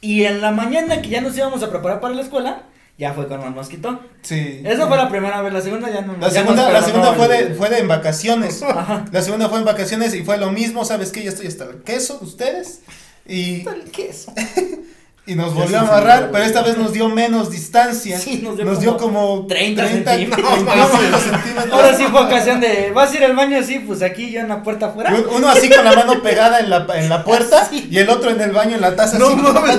Y 0.00 0.24
en 0.24 0.40
la 0.40 0.50
mañana 0.52 1.02
que 1.02 1.08
ya 1.08 1.20
nos 1.20 1.36
íbamos 1.36 1.62
a 1.62 1.70
preparar 1.70 2.00
para 2.00 2.14
la 2.14 2.22
escuela, 2.22 2.62
ya 2.98 3.12
fue 3.12 3.26
cuando 3.28 3.50
nos 3.50 3.68
quitó. 3.68 4.00
Sí. 4.22 4.62
Esa 4.64 4.86
fue 4.86 4.96
la 4.96 5.08
primera 5.08 5.42
vez, 5.42 5.52
la 5.52 5.60
segunda 5.60 5.90
ya 5.90 6.00
no 6.02 6.14
La 6.14 6.28
ya 6.28 6.40
segunda, 6.40 6.70
la 6.70 6.82
segunda 6.82 7.12
fue 7.14 7.26
el- 7.38 7.48
de, 7.50 7.54
fue 7.54 7.68
de 7.68 7.78
en 7.78 7.88
vacaciones. 7.88 8.62
Ajá. 8.62 9.04
La 9.12 9.20
segunda 9.22 9.48
fue 9.48 9.58
en 9.58 9.64
vacaciones 9.64 10.14
y 10.14 10.22
fue 10.24 10.38
lo 10.38 10.50
mismo, 10.50 10.84
¿sabes 10.84 11.12
qué? 11.12 11.22
Ya 11.24 11.30
estoy 11.30 11.46
hasta 11.48 11.64
el 11.64 11.82
queso, 11.82 12.18
ustedes. 12.22 12.80
Y, 13.26 13.66
El 13.68 13.90
queso. 13.90 14.32
y 15.28 15.34
nos 15.34 15.52
volvió 15.54 15.78
a 15.78 15.80
amarrar, 15.80 16.30
pero 16.30 16.44
esta 16.44 16.62
vez 16.62 16.76
nos 16.78 16.92
dio 16.92 17.08
menos 17.08 17.50
distancia. 17.50 18.16
Sí, 18.18 18.40
nos 18.44 18.54
dio 18.56 18.64
nos 18.64 18.74
como 18.76 18.80
dio 18.80 18.96
como 18.96 19.46
30 19.48 19.84
35 19.84 20.36
centímetros. 20.36 20.90
centímetros. 21.22 21.72
Ahora 21.72 21.96
sí 21.96 22.04
fue 22.04 22.20
ocasión 22.24 22.60
de, 22.60 22.92
¿vas 22.94 23.12
a 23.12 23.16
ir 23.16 23.24
al 23.24 23.34
baño? 23.34 23.60
Sí, 23.64 23.80
pues 23.80 24.02
aquí 24.02 24.30
yo 24.30 24.40
en 24.40 24.48
la 24.48 24.62
puerta 24.62 24.86
afuera. 24.86 25.12
Un- 25.12 25.26
Uno 25.36 25.48
así 25.48 25.68
con 25.68 25.84
la 25.84 25.92
mano 25.94 26.22
pegada 26.22 26.60
en 26.60 26.70
la, 26.70 26.86
en 26.94 27.08
la 27.08 27.24
puerta 27.24 27.68
y 27.90 27.98
el 27.98 28.08
otro 28.08 28.30
en 28.30 28.40
el 28.40 28.52
baño 28.52 28.76
en 28.76 28.80
la 28.80 28.94
taza. 28.94 29.18
No 29.18 29.26
así. 29.26 29.36
mames, 29.36 29.78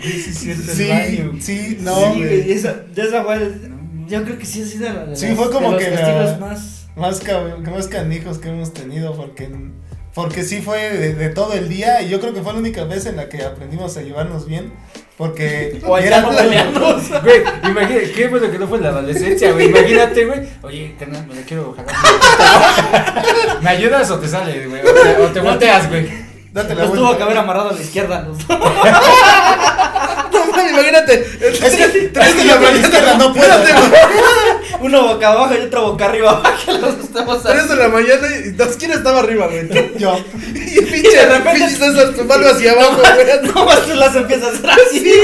Sí, 0.00 0.88
baño. 0.88 1.32
sí, 1.40 1.78
no. 1.80 2.14
sí, 2.14 2.22
esa, 2.48 2.74
esa 2.96 3.22
fue, 3.22 3.52
yo 4.08 4.24
creo 4.24 4.38
que 4.38 4.44
sí 4.46 4.62
ha 4.62 4.66
sido 4.66 4.92
la 4.92 5.04
de 5.06 5.16
Sí, 5.16 5.28
las- 5.28 5.36
fue 5.36 5.50
como 5.50 5.66
de 5.66 5.74
los 5.76 5.84
que 5.84 5.90
la- 5.90 5.96
castigos 6.00 6.40
más... 6.40 6.81
Más, 6.96 7.22
cab- 7.24 7.58
más 7.70 7.88
canijos 7.88 8.38
que 8.38 8.48
hemos 8.50 8.72
tenido 8.74 9.14
porque, 9.16 9.48
porque 10.14 10.42
sí 10.44 10.60
fue 10.60 10.90
de, 10.90 11.14
de 11.14 11.28
todo 11.30 11.54
el 11.54 11.68
día 11.68 12.02
y 12.02 12.08
yo 12.10 12.20
creo 12.20 12.34
que 12.34 12.42
fue 12.42 12.52
la 12.52 12.58
única 12.58 12.84
vez 12.84 13.06
en 13.06 13.16
la 13.16 13.28
que 13.28 13.42
aprendimos 13.44 13.96
a 13.96 14.02
llevarnos 14.02 14.46
bien. 14.46 14.72
Porque 15.16 15.80
O 15.86 15.94
allá 15.94 16.20
no 16.20 16.30
peleamos. 16.30 17.08
Güey, 17.22 17.42
imagínate, 17.64 18.12
qué 18.12 18.28
bueno 18.28 18.50
que 18.50 18.58
no 18.58 18.66
fue 18.68 18.78
en 18.78 18.84
la 18.84 18.90
adolescencia, 18.90 19.52
güey. 19.52 19.68
Imagínate, 19.68 20.24
güey. 20.26 20.40
Oye, 20.62 20.94
carnal, 20.98 21.26
me 21.26 21.34
la 21.34 21.42
quiero 21.42 21.74
jalar. 21.74 21.94
¿Me 23.62 23.70
ayudas 23.70 24.10
o 24.10 24.18
te 24.18 24.28
sale, 24.28 24.66
güey? 24.66 24.80
O 24.82 24.84
te, 24.92 25.16
o 25.22 25.26
te 25.28 25.40
volteas, 25.40 25.88
güey. 25.88 26.08
date 26.52 26.74
la 26.74 26.84
Los 26.84 26.92
tuvo 26.94 27.16
que 27.16 27.22
haber 27.22 27.38
amarrado 27.38 27.70
a 27.70 27.72
la 27.72 27.80
izquierda. 27.80 28.22
los 28.22 28.38
imagínate. 30.72 31.26
Es 31.40 31.74
que 31.76 31.86
tres 32.12 32.36
de 32.36 32.44
la 32.44 32.56
mañana 32.56 33.14
no 33.18 33.32
puedo. 33.32 33.52
Uno 34.80 35.08
boca 35.08 35.28
abajo 35.28 35.54
y 35.54 35.58
otro 35.66 35.92
boca 35.92 36.06
arriba. 36.06 36.42
Que 36.64 36.72
los 36.72 36.98
estamos 36.98 37.42
3 37.42 37.68
de 37.68 37.76
la 37.76 37.88
mañana 37.88 38.26
y 38.44 38.50
dos, 38.50 38.76
¿quién 38.78 38.92
estaba 38.92 39.20
arriba, 39.20 39.46
güey? 39.46 39.68
Yo. 39.98 40.16
Y 40.54 40.80
pinche, 40.82 41.10
de 41.16 41.26
repente- 41.26 41.58
pinche 41.58 41.76
César, 41.76 42.12
tu 42.14 42.24
mano 42.24 42.46
hacia 42.48 42.72
abajo, 42.72 42.96
güey. 43.14 43.52
No 43.54 43.64
más 43.64 43.82
tú 43.86 43.94
las 43.94 44.14
empiezas 44.16 44.48
a 44.48 44.52
hacer 44.52 44.70
así. 44.70 45.14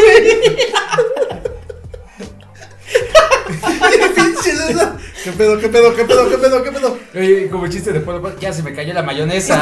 Y 3.95 3.99
pinche 4.15 4.57
César. 4.57 4.97
¿Qué 5.25 5.33
pedo, 5.33 5.59
qué 5.59 5.69
pedo, 5.69 5.95
qué 5.95 6.05
pedo, 6.05 6.29
qué 6.31 6.39
pedo, 6.39 6.63
qué 6.63 6.73
pedo? 6.73 6.99
Oye, 7.15 7.49
como 7.51 7.67
chiste 7.69 7.93
de 7.93 8.01
Polo, 8.01 8.39
ya 8.39 8.53
se 8.53 8.63
me 8.63 8.73
cayó 8.73 8.95
la 8.95 9.03
mayonesa. 9.03 9.61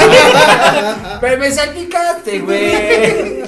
Pero 1.20 1.38
me 1.38 1.50
salpicaste, 1.50 2.38
güey. 2.40 3.42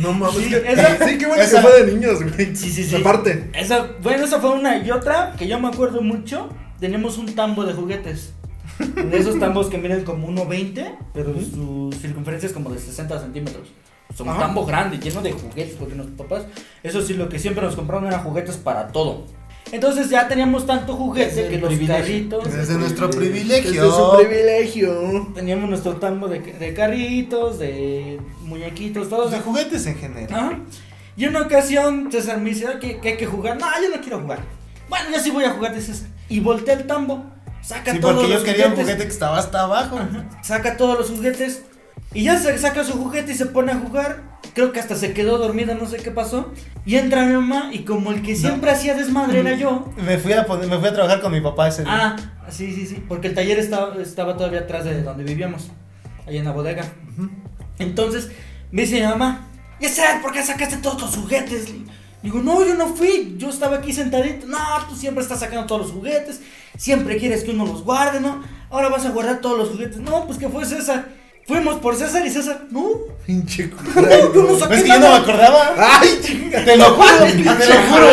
No 0.00 0.12
mames. 0.12 0.36
Sí, 0.36 0.48
que- 0.50 0.72
esa- 0.72 0.98
sí, 1.08 1.18
qué 1.18 1.26
bueno 1.26 1.42
esa- 1.42 1.56
que 1.60 1.68
fue 1.68 1.82
de 1.84 1.92
niños, 1.92 2.22
güey. 2.22 2.56
Sí, 2.56 2.70
sí, 2.70 2.84
sí. 2.84 2.96
Aparte. 2.96 3.50
Esa, 3.54 3.88
bueno, 4.02 4.24
esa 4.24 4.40
fue 4.40 4.50
una 4.50 4.78
y 4.78 4.90
otra 4.90 5.34
que 5.38 5.46
yo 5.46 5.58
me 5.60 5.68
acuerdo 5.68 6.00
mucho. 6.02 6.48
Tenemos 6.80 7.18
un 7.18 7.34
tambo 7.34 7.64
de 7.66 7.74
juguetes. 7.74 8.32
De 8.78 9.18
esos 9.18 9.38
tambos 9.38 9.68
que 9.68 9.76
miden 9.76 10.04
como 10.04 10.28
1.20, 10.28 10.96
pero 11.12 11.34
su 11.34 11.94
circunferencia 12.00 12.46
es 12.46 12.52
como 12.54 12.70
de 12.70 12.78
60 12.78 13.20
centímetros. 13.20 13.68
Son 14.16 14.28
un 14.28 14.38
tambo 14.38 14.64
grande, 14.64 14.98
lleno 14.98 15.20
de 15.20 15.32
juguetes, 15.32 15.76
porque 15.78 15.94
nuestros 15.94 16.16
papás, 16.18 16.46
eso 16.82 17.02
sí, 17.02 17.12
lo 17.14 17.28
que 17.28 17.38
siempre 17.38 17.62
nos 17.64 17.76
compraron 17.76 18.06
eran 18.06 18.22
juguetes 18.24 18.56
para 18.56 18.88
todo. 18.88 19.26
Entonces 19.72 20.10
ya 20.10 20.26
teníamos 20.26 20.66
tanto 20.66 20.94
juguete 20.94 21.48
que 21.48 21.58
los 21.58 21.68
privilegio. 21.68 21.96
carritos. 22.04 22.52
Desde 22.52 22.74
nuestro 22.76 23.06
Desde 23.08 23.20
privilegio. 23.20 23.90
su 23.92 24.16
privilegio. 24.18 25.32
Teníamos 25.34 25.68
nuestro 25.70 25.96
tambo 25.96 26.28
de, 26.28 26.40
de 26.40 26.74
carritos, 26.74 27.58
de 27.58 28.20
muñequitos, 28.44 29.08
todos. 29.08 29.30
De 29.30 29.40
juguetes 29.40 29.86
en 29.86 29.96
general. 29.96 30.32
Ajá. 30.38 30.58
Y 31.16 31.24
en 31.24 31.30
una 31.30 31.42
ocasión 31.42 32.08
César 32.10 32.38
me 32.40 32.50
dice 32.50 32.66
"Ay, 32.66 32.78
que, 32.80 32.98
que 32.98 33.08
hay 33.10 33.16
que 33.16 33.26
jugar. 33.26 33.58
No, 33.58 33.66
yo 33.82 33.94
no 33.94 34.00
quiero 34.02 34.20
jugar. 34.20 34.40
Bueno, 34.88 35.06
yo 35.14 35.20
sí 35.20 35.30
voy 35.30 35.44
a 35.44 35.50
jugar, 35.50 35.74
dice 35.74 35.92
César. 35.94 36.08
Y 36.28 36.40
voltea 36.40 36.74
el 36.74 36.86
tambo, 36.86 37.24
saca 37.62 37.92
Sí, 37.92 38.00
todos 38.00 38.14
porque 38.16 38.32
yo 38.32 38.42
quería 38.42 38.66
un 38.68 38.76
juguete 38.76 39.02
que 39.04 39.08
estaba 39.08 39.38
hasta 39.38 39.62
abajo. 39.62 39.98
Ajá. 39.98 40.28
saca 40.42 40.76
todos 40.76 40.98
los 40.98 41.10
juguetes. 41.10 41.62
Y 42.12 42.24
ya 42.24 42.38
se 42.38 42.56
saca 42.58 42.82
su 42.84 42.92
juguete 42.94 43.32
y 43.32 43.34
se 43.36 43.46
pone 43.46 43.72
a 43.72 43.76
jugar. 43.76 44.38
Creo 44.54 44.72
que 44.72 44.80
hasta 44.80 44.96
se 44.96 45.12
quedó 45.12 45.38
dormida, 45.38 45.74
no 45.74 45.86
sé 45.86 45.98
qué 45.98 46.10
pasó. 46.10 46.52
Y 46.84 46.96
entra 46.96 47.24
mi 47.24 47.34
mamá 47.34 47.70
y 47.72 47.84
como 47.84 48.10
el 48.10 48.20
que 48.22 48.34
siempre 48.34 48.70
hacía 48.70 48.94
desmadre 48.94 49.40
era 49.40 49.54
yo. 49.54 49.92
Me 50.04 50.18
fui, 50.18 50.32
a 50.32 50.44
poner- 50.44 50.68
me 50.68 50.78
fui 50.78 50.88
a 50.88 50.92
trabajar 50.94 51.20
con 51.20 51.30
mi 51.30 51.40
papá 51.40 51.68
ese 51.68 51.82
día. 51.84 51.92
Ah, 51.94 52.16
sí, 52.50 52.74
sí, 52.74 52.84
sí. 52.86 53.04
Porque 53.06 53.28
el 53.28 53.34
taller 53.34 53.58
estaba, 53.60 53.94
estaba 54.02 54.36
todavía 54.36 54.60
atrás 54.60 54.84
de 54.84 55.02
donde 55.02 55.22
vivíamos. 55.22 55.68
Allá 56.26 56.38
en 56.40 56.44
la 56.44 56.52
bodega. 56.52 56.84
Entonces 57.78 58.30
me 58.72 58.82
dice 58.82 58.96
mi 59.00 59.06
mamá, 59.06 59.46
¿y 59.80 59.84
César, 59.86 60.20
por 60.20 60.32
qué 60.32 60.42
sacaste 60.42 60.78
todos 60.78 61.00
los 61.00 61.16
juguetes? 61.16 61.66
Digo, 62.22 62.40
no, 62.40 62.64
yo 62.66 62.74
no 62.74 62.88
fui, 62.88 63.36
yo 63.38 63.48
estaba 63.48 63.76
aquí 63.76 63.92
sentadito. 63.92 64.46
No, 64.46 64.58
tú 64.88 64.94
siempre 64.96 65.22
estás 65.22 65.40
sacando 65.40 65.66
todos 65.66 65.82
los 65.82 65.92
juguetes, 65.92 66.40
siempre 66.76 67.16
quieres 67.16 67.44
que 67.44 67.52
uno 67.52 67.64
los 67.64 67.82
guarde, 67.84 68.20
¿no? 68.20 68.42
Ahora 68.68 68.88
vas 68.90 69.06
a 69.06 69.10
guardar 69.10 69.40
todos 69.40 69.56
los 69.58 69.68
juguetes. 69.70 69.98
No, 69.98 70.26
pues 70.26 70.38
que 70.38 70.48
fue 70.48 70.64
César. 70.66 71.19
Fuimos 71.46 71.76
por 71.80 71.96
César 71.96 72.24
y 72.24 72.30
César, 72.30 72.62
no, 72.70 72.90
Pinche 73.26 73.70
no, 73.96 74.34
yo 74.34 74.42
no 74.44 74.58
saqué 74.58 74.74
Es 74.76 74.82
que 74.82 74.88
yo 74.88 74.98
no 75.00 75.10
me 75.10 75.16
acordaba. 75.16 75.74
Ay, 75.76 76.20
chinga. 76.22 76.64
Te 76.64 76.76
lo 76.76 76.84
juro, 76.94 77.08
te 77.24 77.66
lo 77.66 77.74
juro. 77.88 78.06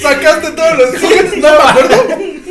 Sacaste 0.00 0.50
todos 0.52 0.78
los 0.78 1.00
juguetes. 1.00 1.36
No 1.38 1.48
me 1.50 1.58
acuerdo. 1.70 1.96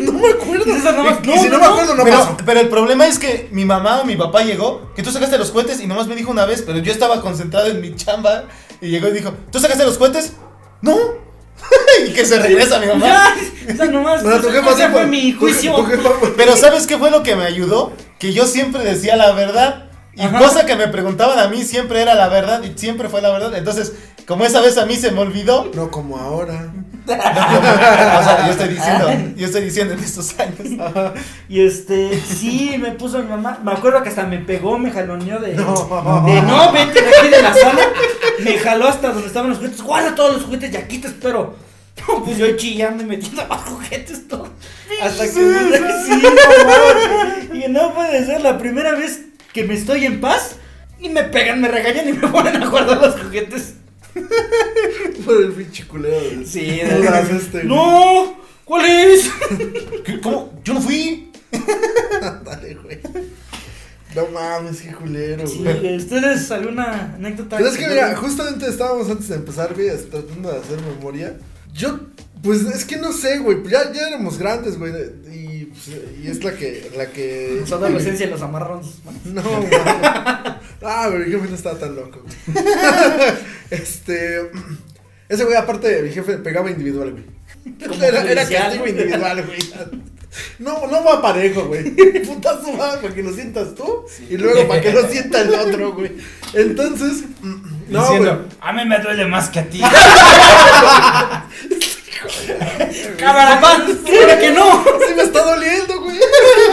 No 0.01 0.11
me 0.13 0.29
acuerdo. 0.29 0.63
César 0.65 0.95
Y 1.23 1.27
no, 1.27 1.41
si 1.41 1.49
no 1.49 1.57
no, 1.57 1.59
me 1.59 1.65
no. 1.65 1.71
acuerdo, 1.71 1.95
no 1.95 2.03
pero, 2.03 2.17
pasó. 2.17 2.37
pero 2.45 2.59
el 2.59 2.69
problema 2.69 3.07
es 3.07 3.19
que 3.19 3.47
mi 3.51 3.63
mamá 3.65 4.01
o 4.01 4.05
mi 4.05 4.15
papá 4.15 4.41
llegó, 4.43 4.91
que 4.95 5.03
tú 5.03 5.11
sacaste 5.11 5.37
los 5.37 5.51
cohetes 5.51 5.79
y 5.79 5.87
nomás 5.87 6.07
me 6.07 6.15
dijo 6.15 6.29
una 6.31 6.45
vez, 6.45 6.63
pero 6.65 6.79
yo 6.79 6.91
estaba 6.91 7.21
concentrado 7.21 7.67
en 7.67 7.79
mi 7.81 7.95
chamba 7.95 8.45
y 8.81 8.89
llegó 8.89 9.07
y 9.07 9.11
dijo, 9.13 9.33
¿tú 9.51 9.59
sacaste 9.59 9.85
los 9.85 9.97
cohetes? 9.97 10.33
No. 10.81 10.97
y 12.07 12.11
que 12.13 12.25
se 12.25 12.39
regresa 12.39 12.79
mi 12.79 12.87
mamá. 12.87 13.05
Ya, 13.05 13.35
o 13.73 13.77
sea, 13.77 13.85
nomás, 13.85 14.23
No, 14.23 14.39
tu 14.41 14.49
ese 14.49 14.59
jefa 14.61 14.75
sí 14.75 14.83
fue 14.91 15.05
mi 15.07 15.31
juicio. 15.33 15.75
tu 15.75 15.85
jefa 15.85 16.09
fue- 16.19 16.33
Pero 16.35 16.55
¿sabes 16.57 16.85
qué 16.87 16.97
fue 16.97 17.11
lo 17.11 17.21
que 17.23 17.35
me 17.35 17.45
ayudó? 17.45 17.93
Que 18.21 18.33
yo 18.33 18.45
siempre 18.45 18.83
decía 18.83 19.15
la 19.15 19.31
verdad. 19.31 19.85
Y 20.13 20.21
Ajá. 20.21 20.37
cosa 20.37 20.63
que 20.67 20.75
me 20.75 20.87
preguntaban 20.87 21.39
a 21.39 21.47
mí 21.47 21.63
siempre 21.63 22.03
era 22.03 22.13
la 22.13 22.27
verdad 22.27 22.61
y 22.61 22.77
siempre 22.77 23.09
fue 23.09 23.19
la 23.19 23.31
verdad. 23.31 23.55
Entonces, 23.55 23.93
como 24.27 24.45
esa 24.45 24.61
vez 24.61 24.77
a 24.77 24.85
mí 24.85 24.95
se 24.95 25.09
me 25.09 25.21
olvidó, 25.21 25.71
No 25.73 25.89
como 25.89 26.19
ahora. 26.19 26.71
o 27.07 27.07
sea, 27.07 28.45
yo 28.45 28.51
estoy 28.51 28.67
diciendo, 28.67 29.07
yo 29.35 29.45
estoy 29.47 29.63
diciendo 29.63 29.95
en 29.95 30.01
estos 30.01 30.39
años. 30.39 30.59
Y 31.49 31.61
este, 31.65 32.21
sí, 32.21 32.75
me 32.79 32.91
puso 32.91 33.17
mi 33.23 33.29
mamá. 33.29 33.57
Me 33.63 33.71
acuerdo 33.71 34.03
que 34.03 34.09
hasta 34.09 34.27
me 34.27 34.37
pegó, 34.37 34.77
me 34.77 34.91
jaloneó 34.91 35.39
de. 35.39 35.55
No. 35.55 36.23
De 36.23 36.41
no, 36.43 36.71
vente 36.71 37.01
de 37.01 37.09
aquí 37.09 37.27
de 37.27 37.41
la 37.41 37.55
sala. 37.55 37.81
Me 38.43 38.59
jaló 38.59 38.87
hasta 38.87 39.09
donde 39.09 39.25
estaban 39.29 39.49
los 39.49 39.57
juguetes. 39.57 39.81
Guarda 39.81 40.13
todos 40.13 40.33
los 40.33 40.43
juguetes 40.43 40.71
y 40.71 40.77
aquí 40.77 40.99
te 40.99 41.07
espero. 41.07 41.55
No, 42.07 42.23
pues 42.25 42.37
yo 42.37 42.55
chillando 42.55 43.03
y 43.03 43.05
metiendo 43.05 43.45
más 43.47 43.61
juguetes 43.61 44.27
todo. 44.27 44.47
Hasta 45.01 45.31
que 45.31 45.39
me 45.39 45.77
sí, 46.05 46.21
no. 47.49 47.55
Y 47.55 47.67
no 47.69 47.93
puede 47.93 48.25
ser 48.25 48.41
la 48.41 48.57
primera 48.57 48.93
vez 48.95 49.21
que 49.53 49.63
me 49.63 49.73
estoy 49.73 50.05
en 50.05 50.21
paz. 50.21 50.55
Y 50.99 51.09
me 51.09 51.23
pegan, 51.23 51.61
me 51.61 51.67
regañan 51.67 52.07
y 52.07 52.13
me 52.13 52.27
ponen 52.27 52.61
a 52.61 52.69
guardar 52.69 53.01
los 53.01 53.19
juguetes. 53.19 53.73
Por 55.25 55.41
el 55.41 55.51
pinche 55.53 55.87
culero. 55.87 56.45
Sí, 56.45 56.81
No 56.89 56.99
das 56.99 57.29
este. 57.29 57.63
No, 57.63 58.37
¿cuál 58.65 58.85
es? 58.85 59.29
¿Qué? 60.05 60.19
¿Cómo? 60.21 60.59
Yo 60.63 60.73
no 60.75 60.81
fui. 60.81 61.31
Dale, 62.43 62.75
güey. 62.75 62.99
No 64.13 64.27
mames, 64.27 64.81
qué 64.81 64.91
culero, 64.91 65.47
Sí, 65.47 65.59
güey. 65.63 65.95
¿Ustedes 65.97 66.51
alguna 66.51 67.15
anécdota? 67.15 67.57
Pero 67.57 67.69
es 67.69 67.77
que 67.77 67.87
mira, 67.87 68.15
justamente 68.15 68.67
estábamos 68.67 69.09
antes 69.09 69.29
de 69.29 69.35
empezar, 69.35 69.73
güey, 69.73 69.87
tratando 70.09 70.51
de 70.51 70.59
hacer 70.59 70.79
memoria. 70.81 71.37
Yo, 71.73 71.99
pues 72.43 72.61
es 72.61 72.85
que 72.85 72.97
no 72.97 73.11
sé, 73.11 73.39
güey, 73.39 73.57
pues 73.57 73.71
ya, 73.71 73.91
ya 73.91 74.07
éramos 74.07 74.37
grandes, 74.37 74.77
güey. 74.77 74.91
Y, 75.31 75.65
pues, 75.65 75.89
y 76.21 76.27
es 76.27 76.43
la 76.43 76.53
que, 76.53 76.91
la 76.95 77.07
que. 77.07 77.63
Su 77.65 77.75
adolescencia 77.75 78.27
los 78.27 78.41
amarraron 78.41 78.83
sus 78.83 79.03
manos. 79.05 79.25
No, 79.25 79.41
güey. 79.61 79.71
Ah, 80.83 81.07
güey, 81.09 81.25
mi 81.25 81.31
jefe 81.31 81.47
no 81.47 81.55
estaba 81.55 81.79
tan 81.79 81.95
loco. 81.95 82.23
este. 83.69 84.49
Ese 85.29 85.43
güey, 85.45 85.55
aparte, 85.55 86.01
mi 86.01 86.11
jefe 86.11 86.37
pegaba 86.37 86.71
individual, 86.71 87.11
güey. 87.11 87.25
Como 87.87 88.03
Era, 88.03 88.23
era 88.23 88.47
castigo 88.47 88.87
individual, 88.87 89.45
güey. 89.45 89.59
No, 90.59 90.87
no 90.87 91.03
va 91.03 91.21
parejo, 91.21 91.67
güey. 91.67 91.91
Putazo 92.25 92.77
va 92.77 92.99
para 92.99 93.13
que 93.13 93.21
lo 93.21 93.33
sientas 93.33 93.75
tú 93.75 94.05
y 94.29 94.37
luego 94.37 94.67
para 94.67 94.81
que 94.81 94.93
lo 94.93 95.07
sienta 95.07 95.41
el 95.41 95.53
otro, 95.53 95.93
güey. 95.93 96.11
Entonces, 96.53 97.23
no, 97.41 98.07
güey. 98.07 98.19
Diciendo, 98.19 98.47
a 98.61 98.73
mí 98.73 98.85
me 98.85 98.99
duele 98.99 99.25
más 99.25 99.49
que 99.49 99.59
a 99.59 99.69
ti. 99.69 99.81
Cámara, 103.21 103.59
Papá, 103.61 103.83
créeme 104.05 104.37
que 104.39 104.51
no. 104.51 104.83
Sí 105.07 105.13
me 105.15 105.23
está 105.23 105.43
doliendo, 105.43 106.01
güey. 106.01 106.17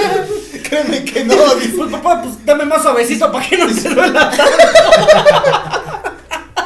Créeme 0.68 1.04
que 1.04 1.24
no. 1.24 1.54
dice. 1.54 1.74
Pues 1.76 1.90
papá, 1.90 2.22
pues 2.22 2.44
dame 2.44 2.64
más 2.66 2.82
suavecito 2.82 3.30
para 3.32 3.46
que 3.48 3.56
no 3.56 3.68
se 3.70 3.88
duela 3.90 4.30
tanto. 4.30 4.44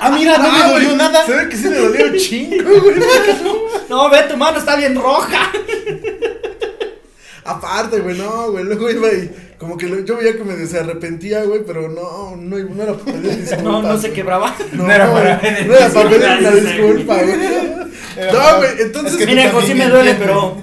Ah, 0.04 0.10
mira, 0.10 0.36
no 0.36 0.50
me 0.50 0.58
Ah, 0.60 0.68
dolió 0.70 0.86
güey, 0.88 0.96
nada. 0.98 1.24
Se 1.24 1.32
ve 1.32 1.48
que 1.48 1.56
sí 1.56 1.68
le 1.68 1.78
dolió 1.78 2.06
un 2.06 2.16
chingo, 2.16 2.80
güey. 2.80 2.96
No, 3.88 4.10
ve, 4.10 4.22
tu 4.24 4.36
mano 4.36 4.58
está 4.58 4.74
bien 4.74 4.96
roja. 5.00 5.52
Aparte, 7.44 8.00
güey, 8.00 8.18
no, 8.18 8.50
güey. 8.50 8.64
Luego 8.64 8.90
iba 8.90 9.08
y 9.12 9.30
como 9.58 9.76
que 9.76 9.86
lo- 9.86 10.00
yo 10.04 10.16
veía 10.16 10.36
que 10.36 10.42
me 10.42 10.66
se 10.66 10.78
arrepentía, 10.80 11.44
güey, 11.44 11.62
pero 11.64 11.88
no, 11.88 12.34
no, 12.36 12.56
no 12.58 12.82
era 12.82 12.94
para 12.94 13.12
pedir 13.16 13.36
disculpas. 13.42 13.62
No, 13.64 13.82
no 13.82 13.96
se 14.00 14.12
quebraba. 14.12 14.54
No, 14.72 14.84
No 14.84 14.92
era 14.92 15.12
para 15.12 15.40
pedir 15.40 15.66
no 15.68 15.74
era 15.76 15.88
para 15.88 16.08
pedir 16.10 16.24
una 16.24 16.50
disculpa, 16.50 17.14
güey. 17.22 17.81
No, 18.16 18.56
güey, 18.58 18.70
entonces 18.80 19.12
es 19.12 19.18
que 19.18 19.26
Mira, 19.26 19.50
también 19.50 19.78
me 19.78 19.88
duele, 19.88 20.14
pero 20.14 20.56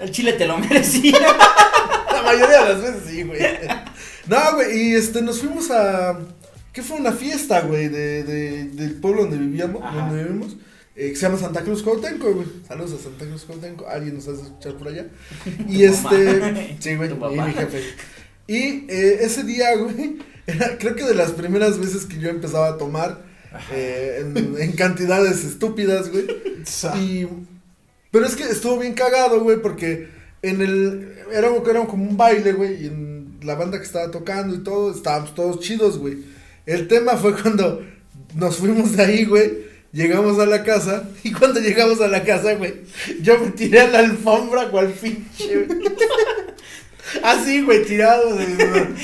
el 0.00 0.10
chile 0.10 0.32
te 0.34 0.46
lo 0.46 0.58
merecía. 0.58 1.18
la 2.12 2.22
mayoría 2.22 2.64
de 2.64 2.72
las 2.74 2.82
veces 2.82 3.02
sí, 3.08 3.22
güey. 3.22 3.40
No, 4.26 4.36
güey, 4.54 4.78
y 4.90 4.94
este, 4.94 5.22
nos 5.22 5.40
fuimos 5.40 5.70
a. 5.70 6.18
¿Qué 6.72 6.82
fue? 6.82 6.98
Una 6.98 7.12
fiesta, 7.12 7.60
güey, 7.62 7.88
de, 7.88 8.22
de, 8.24 8.64
del 8.66 8.92
pueblo 9.00 9.22
donde 9.22 9.38
vivíamos, 9.38 9.82
Ajá. 9.82 9.96
donde 10.08 10.22
vivimos. 10.24 10.56
eh, 10.94 11.10
que 11.10 11.16
se 11.16 11.22
llama 11.22 11.38
Santa 11.38 11.62
Cruz 11.62 11.82
Cuauhtémoc, 11.82 12.34
güey. 12.34 12.46
Saludos 12.66 13.00
a 13.00 13.02
Santa 13.04 13.24
Cruz 13.26 13.44
Cuauhtémoc. 13.44 13.88
Alguien 13.88 14.14
nos 14.16 14.28
hace 14.28 14.42
escuchar 14.42 14.74
por 14.74 14.88
allá. 14.88 15.06
Y 15.68 15.84
este. 15.84 16.76
Sí, 16.78 16.94
güey, 16.96 17.08
Tu 17.08 17.14
y 17.34 17.40
mi 17.40 17.52
jefe. 17.52 17.82
Y 18.46 18.86
eh, 18.88 19.18
ese 19.22 19.42
día, 19.44 19.74
güey, 19.76 20.18
era 20.46 20.78
creo 20.78 20.94
que 20.94 21.04
de 21.04 21.14
las 21.14 21.32
primeras 21.32 21.78
veces 21.78 22.04
que 22.06 22.18
yo 22.18 22.28
empezaba 22.28 22.68
a 22.68 22.78
tomar 22.78 23.27
eh, 23.72 24.18
en, 24.20 24.56
en 24.60 24.72
cantidades 24.72 25.44
estúpidas, 25.44 26.10
güey. 26.10 26.26
Y. 26.98 27.26
Pero 28.10 28.24
es 28.26 28.36
que 28.36 28.44
estuvo 28.44 28.78
bien 28.78 28.94
cagado, 28.94 29.40
güey, 29.40 29.60
porque 29.60 30.08
en 30.42 30.60
el. 30.62 31.14
Era, 31.32 31.48
era 31.70 31.84
como 31.86 32.04
un 32.04 32.16
baile, 32.16 32.52
güey, 32.52 32.84
y 32.84 32.86
en 32.86 33.38
la 33.42 33.54
banda 33.54 33.78
que 33.78 33.84
estaba 33.84 34.10
tocando 34.10 34.54
y 34.54 34.58
todo, 34.64 34.92
estábamos 34.94 35.34
todos 35.34 35.60
chidos, 35.60 35.98
güey. 35.98 36.18
El 36.66 36.88
tema 36.88 37.16
fue 37.16 37.34
cuando 37.40 37.82
nos 38.34 38.56
fuimos 38.56 38.96
de 38.96 39.02
ahí, 39.02 39.24
güey. 39.24 39.68
Llegamos 39.92 40.38
a 40.38 40.44
la 40.46 40.62
casa. 40.64 41.04
Y 41.22 41.32
cuando 41.32 41.60
llegamos 41.60 42.00
a 42.00 42.08
la 42.08 42.22
casa, 42.24 42.54
güey, 42.54 42.74
yo 43.22 43.38
me 43.38 43.50
tiré 43.52 43.80
a 43.80 43.88
la 43.88 43.98
alfombra 44.00 44.70
cual 44.70 44.88
pinche, 44.88 45.64
güey. 45.64 45.78
Así, 47.22 47.62
güey, 47.62 47.84
tirado. 47.86 48.34
de- 48.36 48.94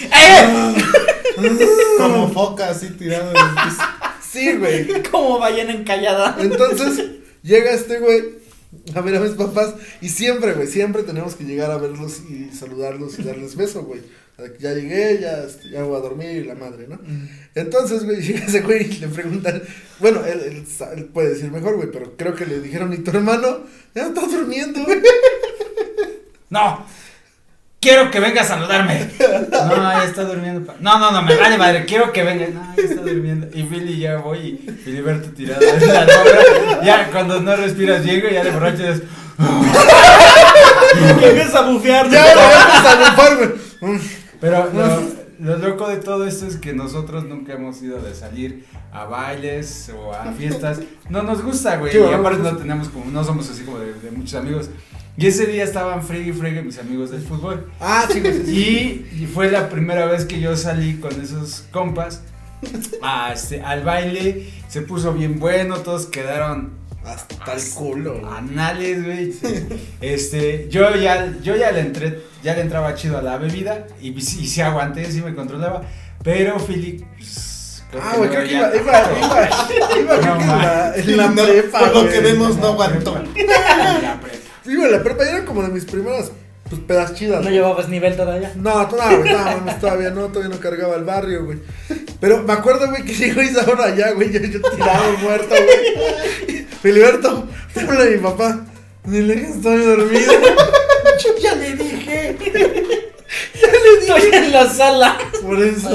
Como 1.98 2.30
foca 2.32 2.68
así 2.70 2.90
tirado 2.90 3.30
en 3.30 3.36
el 3.36 3.54
piso. 3.64 3.82
Sí, 4.34 4.52
güey. 4.56 5.02
Como 5.10 5.38
ballena 5.38 5.72
encallada. 5.72 6.36
Entonces, 6.40 7.06
llega 7.42 7.70
este 7.70 8.00
güey 8.00 8.22
a 8.94 9.00
ver 9.00 9.16
a 9.16 9.20
mis 9.20 9.32
papás. 9.32 9.74
Y 10.00 10.08
siempre, 10.08 10.54
güey, 10.54 10.66
siempre 10.66 11.04
tenemos 11.04 11.36
que 11.36 11.44
llegar 11.44 11.70
a 11.70 11.78
verlos 11.78 12.20
y 12.28 12.50
saludarlos 12.54 13.18
y 13.18 13.22
darles 13.22 13.54
beso, 13.54 13.84
güey. 13.84 14.00
Ya 14.58 14.74
llegué, 14.74 15.20
ya, 15.20 15.44
este, 15.44 15.70
ya 15.70 15.84
voy 15.84 15.96
a 15.96 16.00
dormir 16.00 16.30
y 16.30 16.44
la 16.44 16.56
madre, 16.56 16.88
¿no? 16.88 16.98
Entonces, 17.54 18.04
güey, 18.04 18.20
llega 18.20 18.44
ese 18.44 18.62
güey 18.62 18.90
y 18.90 18.98
le 18.98 19.06
preguntan. 19.06 19.62
Bueno, 20.00 20.24
él, 20.26 20.64
él 20.96 21.04
puede 21.04 21.30
decir 21.30 21.52
mejor, 21.52 21.76
güey, 21.76 21.90
pero 21.92 22.16
creo 22.16 22.34
que 22.34 22.44
le 22.44 22.60
dijeron, 22.60 22.92
¿y 22.92 22.98
tu 22.98 23.12
hermano? 23.12 23.60
Ya 23.94 24.08
está 24.08 24.26
durmiendo, 24.26 24.82
güey. 24.84 25.00
No. 26.50 26.84
Quiero 27.84 28.10
que 28.10 28.18
venga 28.18 28.40
a 28.40 28.44
saludarme. 28.44 29.10
No, 29.52 29.76
ya 29.76 30.04
está 30.04 30.24
durmiendo. 30.24 30.64
pa- 30.64 30.74
No, 30.80 30.98
no, 30.98 31.10
no, 31.12 31.20
me 31.20 31.36
vale 31.36 31.58
madre. 31.58 31.84
Quiero 31.84 32.10
que 32.12 32.22
venga. 32.22 32.46
No, 32.48 32.74
ya 32.74 32.82
está 32.82 33.02
durmiendo. 33.02 33.46
Y 33.52 33.62
Billy 33.64 33.98
ya 33.98 34.16
voy 34.16 34.38
y 34.66 34.70
Filiberto 34.82 35.28
tirado 35.36 35.60
en 35.60 35.86
la 35.86 36.00
alfombra. 36.00 36.82
Ya 36.82 37.10
cuando 37.10 37.40
no 37.42 37.54
respiras 37.56 38.02
güey, 38.02 38.32
ya 38.32 38.42
de 38.42 38.50
borracho 38.52 38.88
es. 38.88 39.02
Que 41.20 41.28
empieza 41.28 41.58
a 41.58 41.70
bufear. 41.70 42.08
Ya, 42.08 42.24
ya 42.24 42.90
a 42.92 43.10
bufar, 43.10 43.36
güey. 43.36 43.50
Mm. 43.96 44.00
Pero 44.40 44.70
lo, 44.72 45.02
lo 45.40 45.58
loco 45.58 45.88
de 45.88 45.96
todo 45.96 46.26
esto 46.26 46.46
es 46.46 46.56
que 46.56 46.72
nosotros 46.72 47.24
nunca 47.24 47.52
hemos 47.52 47.82
ido 47.82 48.00
de 48.00 48.14
salir 48.14 48.64
a 48.92 49.04
bailes 49.04 49.90
o 49.94 50.14
a 50.14 50.32
fiestas. 50.32 50.80
No 51.10 51.22
nos 51.22 51.42
gusta, 51.42 51.76
güey. 51.76 51.94
Y 51.94 52.12
aparte 52.14 52.38
no 52.42 52.56
tenemos 52.56 52.88
como, 52.88 53.10
no 53.10 53.22
somos 53.24 53.50
así 53.50 53.62
como 53.64 53.78
de, 53.78 53.92
de 53.92 54.10
muchos 54.10 54.34
amigos. 54.36 54.70
Y 55.16 55.26
ese 55.28 55.47
día 55.47 55.62
estaban 55.64 56.02
fregue 56.02 56.30
y 56.30 56.33
fregue 56.33 56.62
mis 56.62 56.78
amigos 56.78 57.11
del 57.11 57.23
fútbol. 57.23 57.71
Ah, 57.80 58.06
sí, 58.11 58.21
sí. 58.44 59.06
Y, 59.12 59.23
y 59.23 59.26
fue 59.26 59.50
la 59.50 59.68
primera 59.68 60.06
vez 60.06 60.25
que 60.25 60.40
yo 60.40 60.56
salí 60.56 60.97
con 60.97 61.21
esos 61.21 61.64
compas 61.71 62.23
a, 63.02 63.33
este, 63.33 63.61
al 63.62 63.85
baile. 63.85 64.49
Se 64.68 64.83
puso 64.83 65.12
bien 65.12 65.38
bueno, 65.38 65.76
todos 65.78 66.06
quedaron 66.06 66.73
Hasta 67.04 67.52
el 67.52 67.62
culo, 67.75 68.28
anales, 68.28 69.04
güey. 69.04 69.33
Este, 70.00 70.68
yo 70.68 70.97
ya, 70.97 71.33
yo 71.42 71.54
ya 71.54 71.71
le 71.71 71.80
entré, 71.80 72.21
ya 72.42 72.54
le 72.54 72.62
entraba 72.62 72.94
chido 72.94 73.18
a 73.18 73.23
la 73.23 73.37
bebida 73.37 73.87
y, 74.00 74.09
y 74.18 74.21
sí 74.23 74.61
aguanté, 74.62 75.11
sí 75.12 75.21
me 75.23 75.35
controlaba. 75.35 75.83
Pero 76.25 76.59
Philip, 76.59 77.04
pues, 77.16 77.85
Ah, 78.02 78.14
güey, 78.16 78.28
creo 78.28 78.42
que 78.44 78.54
iba, 78.54 78.75
iba, 78.75 78.80
iba, 78.80 79.49
iba, 80.00 80.16
en 80.16 80.49
la, 80.49 80.97
en 80.97 81.16
la 81.16 81.30
prepa, 81.30 81.78
por 81.78 81.94
lo 82.04 82.11
que 82.11 82.18
vemos, 82.18 82.56
no 82.56 82.66
aguantó. 82.68 83.23
Ya, 83.37 84.18
prepa. 84.21 84.43
Iba 84.66 84.85
en 84.87 84.92
la 84.92 85.02
prepa 85.02 85.25
y 85.25 85.28
era 85.28 85.44
como 85.44 85.62
de 85.62 85.68
mis 85.68 85.85
primeras, 85.85 86.30
pues, 86.68 86.80
pedas 86.83 87.14
chidas. 87.14 87.42
No 87.44 87.50
llevabas 87.50 87.88
nivel 87.88 88.16
todavía. 88.16 88.52
No, 88.56 88.88
to- 88.88 88.97
no, 88.97 89.18
güey, 89.18 89.33
no, 89.33 89.38
mames, 89.38 89.78
todavía 89.80 90.11
no, 90.11 90.28
todavía 90.28 90.54
no 90.54 90.61
cargaba 90.61 90.94
el 90.97 91.04
barrio, 91.04 91.44
güey. 91.44 91.59
Pero 92.21 92.42
me 92.42 92.52
acuerdo, 92.52 92.88
güey, 92.88 93.04
que 93.04 93.12
llegó 93.12 93.42
Isaura 93.42 93.85
allá, 93.85 94.12
güey, 94.12 94.33
yo, 94.33 94.40
yo 94.40 94.61
tirado, 94.71 95.18
muerto, 95.18 95.54
güey. 95.54 96.66
Filiberto, 96.83 97.47
te 97.75 97.80
habla 97.80 98.04
mi 98.06 98.18
papá. 98.18 98.66
Dile 99.04 99.35
que 99.35 99.49
estoy 99.49 99.78
dormido. 99.85 100.33
Yo 101.23 101.37
ya 101.42 101.54
le 101.54 101.75
dije. 101.76 102.37
Ya 103.61 103.68
le 103.68 104.00
Estoy 104.00 104.21
dije. 104.23 104.37
en 104.47 104.52
la 104.52 104.68
sala. 104.71 105.18
Por 105.42 105.62
eso. 105.62 105.90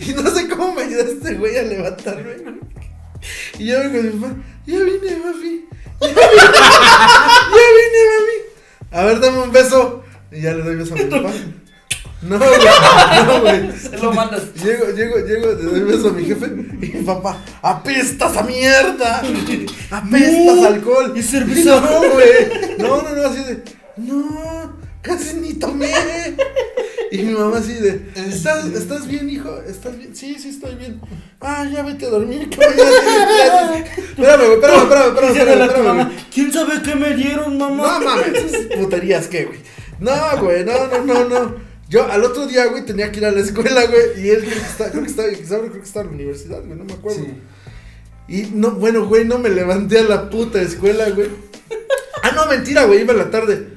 Y 0.00 0.12
no 0.14 0.30
sé 0.30 0.48
cómo 0.48 0.74
me 0.74 0.82
ayudaste, 0.84 1.34
güey, 1.34 1.58
a 1.58 1.62
levantarme. 1.62 2.36
Y 3.58 3.66
yo 3.66 3.76
con 3.82 3.92
mi 4.04 4.10
papá. 4.20 4.34
Ya 4.66 4.78
vine, 4.78 5.16
mami. 5.24 5.64
Ya 7.50 7.66
vine, 7.78 8.00
mami. 8.10 8.36
A 8.90 9.04
ver, 9.04 9.20
dame 9.20 9.38
un 9.42 9.52
beso. 9.52 10.02
Y 10.30 10.40
ya 10.42 10.52
le 10.54 10.62
doy 10.62 10.76
beso 10.76 10.94
a 10.94 10.96
mi 10.98 11.04
papá. 11.04 11.30
No, 12.22 12.38
güey. 12.38 12.50
No, 13.26 13.40
güey. 13.40 13.72
Se 13.78 13.98
lo 13.98 14.12
mandas. 14.12 14.54
Llego, 14.54 14.86
llego, 14.94 15.16
llego, 15.18 15.46
le 15.48 15.54
doy 15.62 15.80
beso 15.80 16.08
a 16.08 16.12
mi 16.12 16.24
jefe. 16.24 16.46
Y 16.46 16.86
mi 16.98 17.02
papá, 17.04 17.42
apestas 17.62 18.36
a 18.36 18.42
mierda. 18.44 19.22
Apestas 19.90 20.56
No. 20.56 20.66
alcohol. 20.66 21.12
Y 21.16 21.22
cerveza. 21.22 21.80
No, 21.80 21.98
güey. 22.12 22.76
No, 22.78 23.02
no, 23.02 23.10
no, 23.10 23.26
así 23.26 23.42
de. 23.42 23.64
No, 23.96 24.76
casi 25.02 25.34
ni 25.34 25.54
tomé. 25.54 25.90
Y 27.12 27.24
mi 27.24 27.34
mamá 27.34 27.58
así 27.58 27.74
de. 27.74 28.06
¿Estás, 28.14 28.64
¿Estás 28.64 29.06
bien, 29.06 29.28
hijo? 29.28 29.60
¿Estás 29.68 29.98
bien? 29.98 30.16
Sí, 30.16 30.34
sí, 30.38 30.48
estoy 30.48 30.76
bien. 30.76 30.98
Ah, 31.42 31.68
ya 31.70 31.82
vete 31.82 32.06
a 32.06 32.08
dormir, 32.08 32.48
clases. 32.50 32.78
Espérame, 32.78 34.46
güey, 34.46 34.54
espérame, 34.54 34.82
espérame, 34.82 35.08
espérame. 35.08 35.36
Espérame, 35.36 35.60
a 35.60 35.64
espérame, 35.66 35.84
mamá. 35.84 36.12
¿quién 36.32 36.50
sabe 36.50 36.80
qué 36.82 36.94
me 36.94 37.14
dieron, 37.14 37.58
mamá? 37.58 37.98
No 37.98 38.04
mames, 38.06 38.44
esas 38.44 38.64
puterías 38.78 39.28
que, 39.28 39.44
güey. 39.44 39.58
No, 40.00 40.12
güey, 40.40 40.64
no, 40.64 40.86
no, 40.86 41.04
no, 41.04 41.28
no. 41.28 41.54
Yo 41.90 42.10
al 42.10 42.24
otro 42.24 42.46
día, 42.46 42.64
güey, 42.68 42.86
tenía 42.86 43.12
que 43.12 43.18
ir 43.18 43.26
a 43.26 43.30
la 43.30 43.40
escuela, 43.40 43.84
güey. 43.84 44.24
Y 44.24 44.30
él 44.30 44.44
creo 44.46 44.54
que 44.54 44.66
está, 44.66 44.90
creo 44.90 45.02
que 45.02 45.10
estaba, 45.10 45.30
Isauro 45.30 45.68
creo 45.68 45.82
que 45.82 45.88
estaba 45.88 46.04
en 46.06 46.12
la 46.12 46.14
universidad, 46.14 46.64
güey, 46.64 46.78
no 46.78 46.84
me 46.84 46.94
acuerdo. 46.94 47.26
Y 48.26 48.44
no, 48.54 48.70
bueno, 48.70 49.06
güey, 49.06 49.26
no 49.26 49.36
me 49.36 49.50
levanté 49.50 49.98
a 49.98 50.04
la 50.04 50.30
puta 50.30 50.62
escuela, 50.62 51.10
güey. 51.10 51.28
Ah, 52.22 52.30
no, 52.34 52.46
mentira, 52.46 52.84
güey, 52.84 53.02
iba 53.02 53.12
en 53.12 53.18
la 53.18 53.30
tarde. 53.30 53.71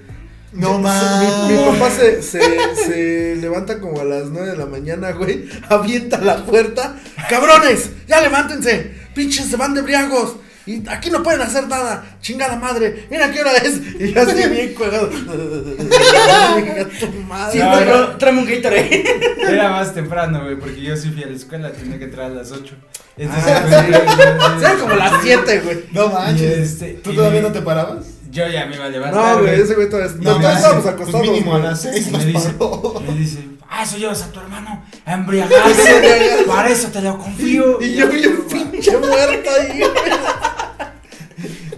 No 0.56 0.80
mames. 0.80 1.52
mi 1.52 1.58
papá 1.72 1.89
se, 1.91 2.22
se, 2.22 2.41
se 2.76 3.36
levanta 3.38 3.80
como 3.80 4.02
a 4.02 4.06
las 4.06 4.26
9 4.30 4.52
de 4.52 4.58
la 4.58 4.65
mañana, 4.65 5.12
güey. 5.12 5.46
Avienta 5.70 6.18
la 6.20 6.46
puerta. 6.46 6.96
¡Cabrones! 7.30 7.91
¡Ya 8.08 8.22
levántense! 8.22 8.91
¡Pinches 9.13 9.46
se 9.48 9.58
van 9.58 9.74
de 9.74 9.82
briagos! 9.82 10.38
Y 10.68 10.82
aquí 10.89 11.12
no 11.12 11.22
pueden 11.22 11.41
hacer 11.41 11.68
nada. 11.68 12.18
Chingada 12.22 12.56
madre. 12.56 13.06
Mira 13.12 13.32
qué 13.32 13.39
hora 13.41 13.52
es. 13.58 13.80
Y 14.00 14.12
yo 14.13 14.22
así 14.24 14.50
bien 14.50 14.74
cuegado. 14.74 15.10
Chinga 15.12 16.86
tu 17.00 17.12
madre. 17.28 17.52
Sí, 17.54 17.60
No, 17.60 17.72
pero 17.78 18.00
no. 18.00 18.18
tráeme 18.18 18.39
un 18.41 18.48
Gatorade. 18.48 19.04
Era 19.48 19.70
más 19.70 19.94
temprano, 19.94 20.44
güey, 20.44 20.56
porque 20.58 20.82
yo 20.82 20.96
sí 20.98 21.12
fui 21.12 21.24
a 21.24 21.28
la 21.28 21.36
escuela, 21.36 21.72
tenía 21.72 22.00
que 22.00 22.06
entrar 22.06 22.32
a 22.32 22.34
las 22.34 22.52
8. 22.52 22.76
Entonces, 23.18 23.54
Ah, 23.56 23.62
pues, 23.62 23.82
sí. 23.86 23.91
yo- 24.60 24.60
Eran 24.65 24.80
como 24.80 24.96
las 24.96 25.22
7, 25.22 25.60
güey. 25.60 25.84
No 25.91 26.08
manches. 26.10 26.58
este, 26.58 26.94
¿Tú 27.04 27.12
y 27.12 27.15
todavía 27.15 27.41
no 27.41 27.52
te 27.52 27.62
parabas? 27.62 28.06
Yo 28.36 28.48
ya 28.50 28.65
me 28.65 28.76
iba 28.76 28.86
a 28.86 28.89
levantar. 28.89 29.36
No, 29.38 29.41
güey, 29.43 29.62
ese 29.62 29.76
güey 29.76 29.89
todavía. 29.89 30.13
No, 30.19 30.39
No, 30.39 30.50
estábamos 30.52 30.84
Pues 30.84 30.93
acostados. 30.95 31.28
mínimo 31.28 31.56
a 31.56 31.60
las 31.60 31.82
seis 31.82 32.12
me 32.12 32.26
dice, 32.26 32.50
paró. 32.50 33.02
me 33.08 33.15
dice, 33.17 33.39
ah, 33.69 33.84
eso 33.84 33.98
llevas 33.98 34.21
a 34.24 34.32
tu 34.34 34.39
hermano 34.41 34.84
a 35.06 35.13
embriagarse. 35.13 36.43
Para 36.45 36.69
eso 36.69 36.89
te 36.89 37.02
lo 37.02 37.17
confío. 37.17 37.82
Y 37.82 37.95
yo 37.95 38.08
bien 38.10 38.41
pinche 38.52 38.98
muerta 38.98 39.50
ahí, 39.62 39.80
güey. 39.80 39.91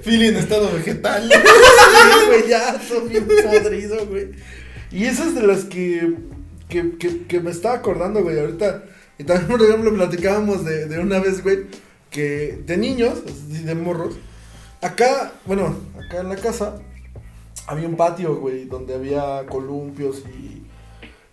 Philly 0.04 0.28
en 0.30 0.38
estado 0.38 0.72
vegetal. 0.74 1.30
Sí, 1.32 2.26
güey, 2.28 2.48
ya, 2.50 2.82
son 2.88 3.08
bien 3.10 3.28
podrido, 3.28 4.06
güey. 4.08 4.30
Y 4.92 5.06
esas 5.06 5.36
de 5.36 5.44
las 5.44 5.66
que, 5.66 6.16
que, 6.70 6.98
que, 6.98 7.26
que 7.26 7.40
me 7.40 7.52
estaba 7.52 7.76
acordando, 7.76 8.24
güey, 8.24 8.40
ahorita. 8.40 8.84
Y 9.20 9.24
también, 9.26 9.48
por 9.48 9.62
ejemplo, 9.62 9.94
platicábamos 9.94 10.64
de, 10.66 10.86
de 10.88 11.00
una 11.00 11.20
vez, 11.20 11.44
güey, 11.44 11.66
que 12.10 12.60
de 12.66 12.78
niños, 12.78 13.20
de 13.50 13.76
morros, 13.76 14.16
acá, 14.82 15.34
bueno, 15.46 15.76
acá 15.98 16.22
en 16.22 16.30
la 16.30 16.36
casa, 16.36 16.80
había 17.66 17.88
un 17.88 17.98
patio, 17.98 18.36
güey, 18.38 18.66
donde 18.66 18.96
había 18.96 19.46
columpios 19.48 20.24
y, 20.28 20.64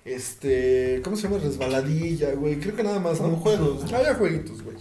este, 0.05 1.01
¿cómo 1.03 1.17
se 1.17 1.25
llama? 1.25 1.39
Resbaladilla, 1.39 2.35
güey, 2.35 2.59
creo 2.59 2.77
que 2.77 2.83
nada 2.83 2.99
más, 2.99 3.21
¿no? 3.21 3.37
Juegos. 3.37 3.93
Había 3.93 4.15
jueguitos, 4.15 4.63
güey. 4.63 4.77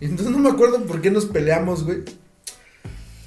Y 0.00 0.06
entonces 0.06 0.30
no 0.30 0.38
me 0.38 0.50
acuerdo 0.50 0.84
por 0.84 1.00
qué 1.00 1.10
nos 1.10 1.26
peleamos, 1.26 1.84
güey. 1.84 2.04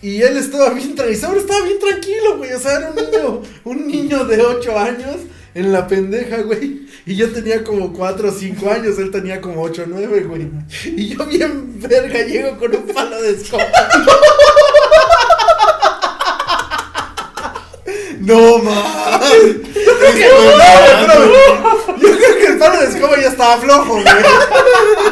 Y 0.01 0.21
él 0.21 0.37
estaba 0.37 0.73
bien 0.73 0.95
tranquilo, 0.95 1.35
estaba 1.35 1.63
bien 1.63 1.79
tranquilo, 1.79 2.37
güey. 2.37 2.53
O 2.53 2.59
sea, 2.59 2.77
era 2.77 2.89
un 2.89 2.95
niño, 2.95 3.41
un 3.65 3.87
niño 3.87 4.25
de 4.25 4.41
8 4.41 4.79
años 4.79 5.17
en 5.53 5.71
la 5.71 5.87
pendeja, 5.87 6.41
güey. 6.41 6.87
Y 7.05 7.15
yo 7.15 7.31
tenía 7.31 7.63
como 7.63 7.93
4 7.93 8.29
o 8.29 8.31
5 8.31 8.69
años, 8.69 8.97
él 8.97 9.11
tenía 9.11 9.41
como 9.41 9.61
8 9.61 9.83
o 9.83 9.85
9, 9.87 10.23
güey. 10.23 10.49
Y 10.85 11.09
yo 11.09 11.25
bien 11.25 11.79
verga 11.79 12.25
llego 12.25 12.57
con 12.57 12.75
un 12.75 12.87
palo 12.87 13.21
de 13.21 13.31
escoba. 13.31 13.63
No 18.21 18.57
mames. 18.59 19.55
Yo 19.73 19.97
creo 19.99 20.13
que, 20.13 20.27
no, 20.29 20.37
espérame. 20.51 22.01
Yo 22.01 22.17
creo 22.17 22.37
que 22.39 22.45
el 22.47 22.57
palo 22.57 22.79
de 22.81 22.87
escoba 22.87 23.19
ya 23.19 23.27
estaba 23.29 23.57
flojo, 23.57 23.93
güey. 23.93 24.05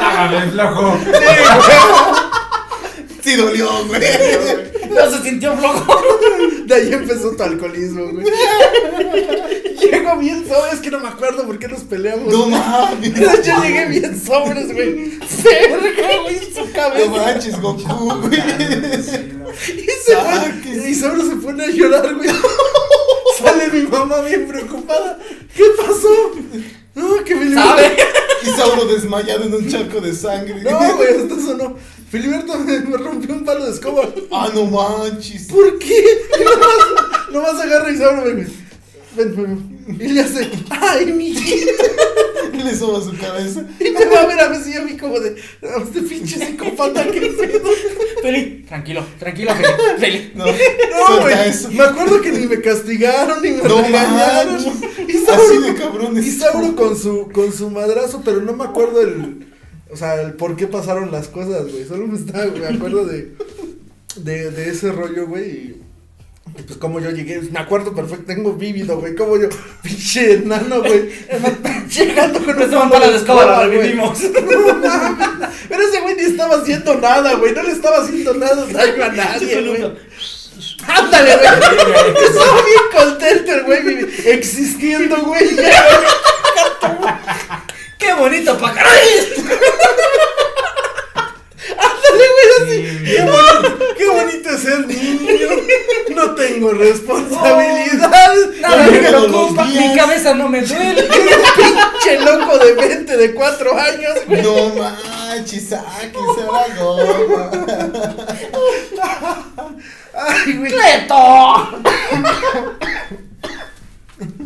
Hágame, 0.02 0.52
flojo. 0.52 0.98
Sí 3.24 3.36
dolió, 3.36 3.70
güey. 3.88 4.02
No 4.90 5.12
se 5.12 5.24
sintió 5.24 5.56
flojo. 5.58 6.02
De 6.66 6.76
ahí 6.76 6.94
empezó 6.94 7.32
tu 7.36 7.44
alcoholismo, 7.44 8.08
güey. 8.12 8.26
Llego 9.80 10.18
bien 10.18 10.48
sobres, 10.48 10.74
es 10.76 10.80
que 10.80 10.92
no 10.92 11.00
me 11.00 11.08
acuerdo 11.10 11.46
por 11.46 11.58
qué 11.60 11.68
nos 11.68 11.82
peleamos. 11.82 12.32
No 12.32 12.48
mames. 12.48 13.14
Yo 13.46 13.62
llegué 13.64 13.86
bien 13.86 14.20
sobres, 14.24 14.72
güey. 14.74 15.20
Verga, 15.44 16.22
güey, 16.24 16.38
en 16.38 16.54
su 16.54 16.66
No 16.66 16.74
cabeza. 16.74 17.10
manches, 17.10 17.60
Goku, 17.62 18.22
güey. 18.22 18.40
Y 18.40 19.90
se 20.06 20.16
pone, 20.16 20.90
y 20.90 20.96
se 20.96 21.10
pone 21.42 21.64
a 21.66 21.68
llorar, 21.68 22.14
güey. 22.16 22.30
Sale 23.42 23.68
mi 23.72 23.88
mamá 23.88 24.22
bien 24.22 24.48
preocupada. 24.48 25.20
¿Qué 25.56 25.64
pasó? 25.78 26.32
No, 26.96 27.24
que 27.24 27.36
me 27.36 27.54
¿Sabe? 27.54 27.96
Isauro 28.44 28.86
desmayado 28.86 29.46
en 29.46 29.54
un 29.54 29.70
charco 29.70 30.02
de 30.02 30.14
sangre. 30.14 30.62
No, 30.64 30.80
güey, 30.98 31.16
hasta 31.16 31.34
eso 31.36 31.58
no. 31.58 31.76
Filiberto 32.10 32.58
me, 32.60 32.80
me 32.80 32.98
rompió 32.98 33.36
un 33.36 33.46
palo 33.46 33.66
de 33.66 33.72
escoba. 33.72 34.10
Ah, 34.32 34.50
no 34.54 34.66
manches. 34.66 35.44
¿Por 35.44 35.78
qué? 35.80 36.04
Y 36.40 36.44
nomás, 36.44 37.32
nomás 37.32 37.62
agarra 37.62 37.92
y 37.92 37.98
se 37.98 38.04
abre, 38.04 38.34
güey. 38.34 38.48
Ven, 39.16 39.36
ven. 39.36 40.00
Y 40.00 40.08
le 40.10 40.22
hace, 40.22 40.50
ay, 40.70 41.06
mi 41.08 41.34
Y 42.60 42.64
le 42.64 42.76
soba 42.76 43.02
su 43.02 43.16
cabeza. 43.18 43.64
Y 43.80 43.92
me 43.92 44.06
va 44.06 44.22
a 44.22 44.26
ver 44.28 44.40
a 44.40 44.48
ver 44.50 44.62
si 44.62 44.74
yo 44.74 44.86
vi 44.86 44.98
como 44.98 45.20
de, 45.20 45.36
"Ah, 45.64 45.82
este 45.84 46.02
pinche 46.02 46.38
psicópata, 46.38 47.06
qué 47.12 47.22
pedo. 47.40 47.70
Feli, 48.22 48.66
tranquilo, 48.68 49.06
tranquilo, 49.18 49.52
Feli. 49.56 50.00
Feli. 50.00 50.32
No, 50.36 51.22
güey. 51.22 51.50
eso. 51.50 51.72
Me 51.72 51.84
acuerdo 51.84 52.22
que 52.22 52.32
ni 52.32 52.46
me 52.48 52.60
castigaron, 52.62 53.42
ni 53.42 53.52
me 53.52 53.64
No 53.64 53.82
regañaron. 53.82 54.58
Y 55.08 55.12
Así 55.12 55.26
Sauro, 55.26 55.62
de 55.62 55.74
cabrones. 55.76 56.26
y 56.28 56.32
Sauro 56.32 56.76
con 56.76 56.98
su, 56.98 57.30
con 57.32 57.52
su 57.54 57.70
madrazo, 57.70 58.22
pero 58.26 58.42
no 58.42 58.54
me 58.54 58.66
acuerdo 58.66 59.02
el, 59.02 59.48
o 59.92 59.96
sea, 59.98 60.22
el 60.22 60.34
por 60.34 60.56
qué 60.56 60.68
pasaron 60.68 61.12
las 61.12 61.28
cosas, 61.30 61.72
güey. 61.72 61.86
Solo 61.88 62.08
me 62.08 62.18
estaba, 62.18 62.46
me 62.48 62.68
acuerdo 62.68 63.06
de, 63.06 63.34
de, 64.18 64.52
de 64.52 64.70
ese 64.70 64.92
rollo, 64.92 65.28
güey. 65.28 65.50
Y, 65.50 65.82
y 66.60 66.62
pues 66.64 66.78
como 66.78 67.00
yo 67.00 67.10
llegué, 67.10 67.42
me 67.52 67.60
acuerdo 67.60 67.96
perfecto, 67.96 68.26
tengo 68.26 68.54
vívido, 68.54 69.00
güey. 69.00 69.16
Como 69.16 69.38
yo, 69.38 69.48
pinche 69.82 70.34
enano, 70.34 70.82
güey. 70.82 71.10
Llegando 71.90 72.44
con 72.44 72.62
un 72.62 72.90
para 72.90 73.08
la 73.08 73.16
escoba, 73.16 73.46
la 73.46 73.66
revivimos. 73.66 74.20
Pero 75.70 75.84
ese 75.84 76.02
güey 76.02 76.16
ni 76.16 76.24
estaba 76.24 76.58
haciendo 76.58 76.96
nada, 76.96 77.36
güey. 77.36 77.54
No 77.54 77.64
le 77.64 77.72
estaba 77.72 78.00
haciendo 78.00 78.34
nada 78.34 78.66
daño 78.66 79.04
a 79.04 79.10
nadie, 79.10 79.62
güey. 79.68 79.84
Ándale, 80.86 81.38
güey. 81.38 82.26
Estaba 82.26 82.62
bien 82.66 82.84
contento 82.94 83.54
el 83.54 83.64
güey, 83.64 84.08
existiendo, 84.26 85.16
güey. 85.24 85.50
¡Qué 87.98 88.14
bonito 88.14 88.58
pájaro! 88.58 88.90
Güey, 92.20 92.48
así. 92.62 93.04
Qué 93.06 93.22
bonito, 93.22 93.86
qué 93.98 94.08
bonito 94.10 94.50
es 94.50 94.62
ser 94.62 94.88
niño. 94.88 95.48
No 96.16 96.36
tengo 96.36 96.72
responsabilidades. 96.72 98.60
Nada 98.62 98.88
me 98.88 99.00
preocupa, 99.00 99.66
mi 99.66 99.96
cabeza 99.96 100.34
no 100.34 100.50
me 100.50 100.62
duele. 100.62 101.04
Pinche 101.56 102.20
loco 102.20 102.58
de 102.58 102.74
20, 102.74 103.18
de 103.18 103.34
4 103.34 103.78
años, 103.78 104.14
güey. 104.28 104.42
No 104.42 104.70
manches, 104.76 105.70
sáquense 105.70 106.42
la 106.52 106.76
goma. 106.78 107.52
Ay, 110.14 110.54
güey. 110.58 110.72
¡Cleto! 110.72 111.16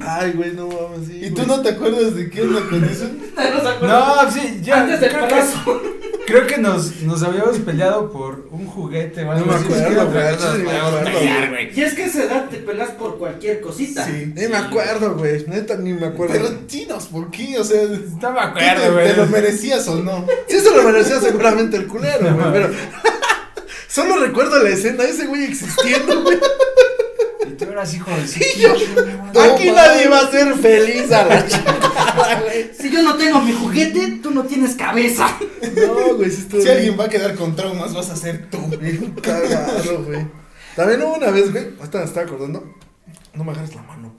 Ay, 0.06 0.32
güey, 0.34 0.52
no 0.54 0.68
mames. 0.68 1.08
Sí, 1.08 1.20
¿Y 1.24 1.30
tú 1.30 1.38
güey. 1.44 1.48
no 1.48 1.62
te 1.62 1.70
acuerdas 1.70 2.16
de 2.16 2.30
qué 2.30 2.42
onda 2.42 2.62
con 2.70 2.84
eso? 2.84 3.06
No 3.36 3.62
se 3.62 3.68
acuerda. 3.68 4.24
No, 4.26 4.32
sí, 4.32 4.60
ya. 4.62 4.82
Antes 4.82 5.00
del 5.00 5.10
creo, 5.12 5.28
que. 5.28 5.44
Creo 6.26 6.48
que 6.48 6.58
nos, 6.58 7.02
nos 7.02 7.24
habíamos 7.24 7.58
peleado 7.60 8.12
por 8.12 8.48
un 8.52 8.68
juguete 8.68 9.24
o 9.24 9.32
algo 9.32 9.46
No 9.46 9.52
me 9.52 9.58
así, 9.58 9.68
ni 9.68 9.74
acuerdo, 9.76 10.12
güey, 10.12 10.14
te 10.14 10.20
acuerdas, 10.20 10.42
sí, 10.42 10.46
me 10.58 10.64
nos 10.64 10.64
podíamos 10.64 10.94
acuerdo, 10.94 11.20
pelear, 11.20 11.50
güey. 11.50 11.66
güey. 11.68 11.80
Y 11.80 11.84
es 11.84 11.94
que 11.94 12.04
a 12.04 12.06
esa 12.06 12.24
edad 12.24 12.50
te 12.50 12.58
pelas 12.58 12.90
por 12.92 13.18
cualquier 13.18 13.62
cosita. 13.62 14.06
Sí. 14.06 14.34
Ni 14.36 14.48
me 14.48 14.58
acuerdo, 14.58 15.16
güey. 15.16 15.46
Neta, 15.48 15.76
ni 15.78 15.94
me 15.94 16.08
acuerdo. 16.08 16.34
Pero 16.34 16.50
dinos, 16.68 17.06
¿por 17.08 17.30
qué? 17.32 17.58
O 17.60 17.64
sea, 17.64 17.82
No 17.84 17.88
me 17.96 18.00
¿tú 18.00 18.20
te, 18.20 18.40
acuerdo, 18.40 18.94
güey. 18.94 19.08
te 19.08 19.18
lo 19.18 19.26
merecías 19.28 19.88
o 19.88 19.96
no? 19.96 20.26
Sí 20.48 20.60
se 20.60 20.76
lo 20.76 20.84
merecía 20.84 21.20
seguramente 21.20 21.78
el 21.78 21.88
culero, 21.88 22.34
güey, 22.36 22.52
pero... 22.52 22.70
Solo 23.88 24.18
recuerdo 24.18 24.58
la 24.64 24.70
escena, 24.70 25.04
ese 25.04 25.28
güey 25.28 25.44
existiendo, 25.44 26.24
güey. 26.24 26.40
Tú 27.66 27.72
eras 27.72 27.94
hijo 27.94 28.12
de 28.12 28.28
su 28.28 28.40
Y 28.40 28.60
yo-. 28.62 28.74
No 29.34 29.42
Aquí 29.42 29.72
nadie 29.72 30.08
va 30.08 30.20
a 30.20 30.32
ser 30.32 30.54
feliz 30.56 31.12
a 31.12 31.24
la 31.26 31.46
chingada, 31.48 32.42
güey. 32.42 32.72
Si 32.80 32.90
yo 32.92 33.02
no 33.04 33.16
tengo 33.16 33.42
mi 33.42 33.54
juguete, 33.54 34.20
tú 34.22 34.32
no 34.32 34.44
tienes 34.44 34.76
cabeza. 34.76 35.28
No, 35.76 36.16
güey, 36.16 36.30
sí 36.30 36.46
Si 36.50 36.58
bien- 36.58 36.70
alguien 36.70 37.00
va 37.00 37.06
a 37.06 37.10
quedar 37.10 37.36
con 37.36 37.56
traumas, 37.56 37.94
vas 37.94 38.10
a 38.10 38.16
ser 38.16 38.50
tú. 38.50 38.60
bien 38.80 39.16
cagado, 39.22 40.04
güey. 40.04 40.26
También 40.76 41.02
hubo 41.04 41.16
una 41.16 41.30
vez, 41.32 41.52
güey, 41.52 41.66
ahorita 41.80 42.00
me 42.00 42.06
estaba 42.06 42.26
acordando. 42.26 42.74
No 43.34 43.44
me 43.44 43.52
agarres 43.52 43.76
la 43.76 43.82
mano. 43.84 44.16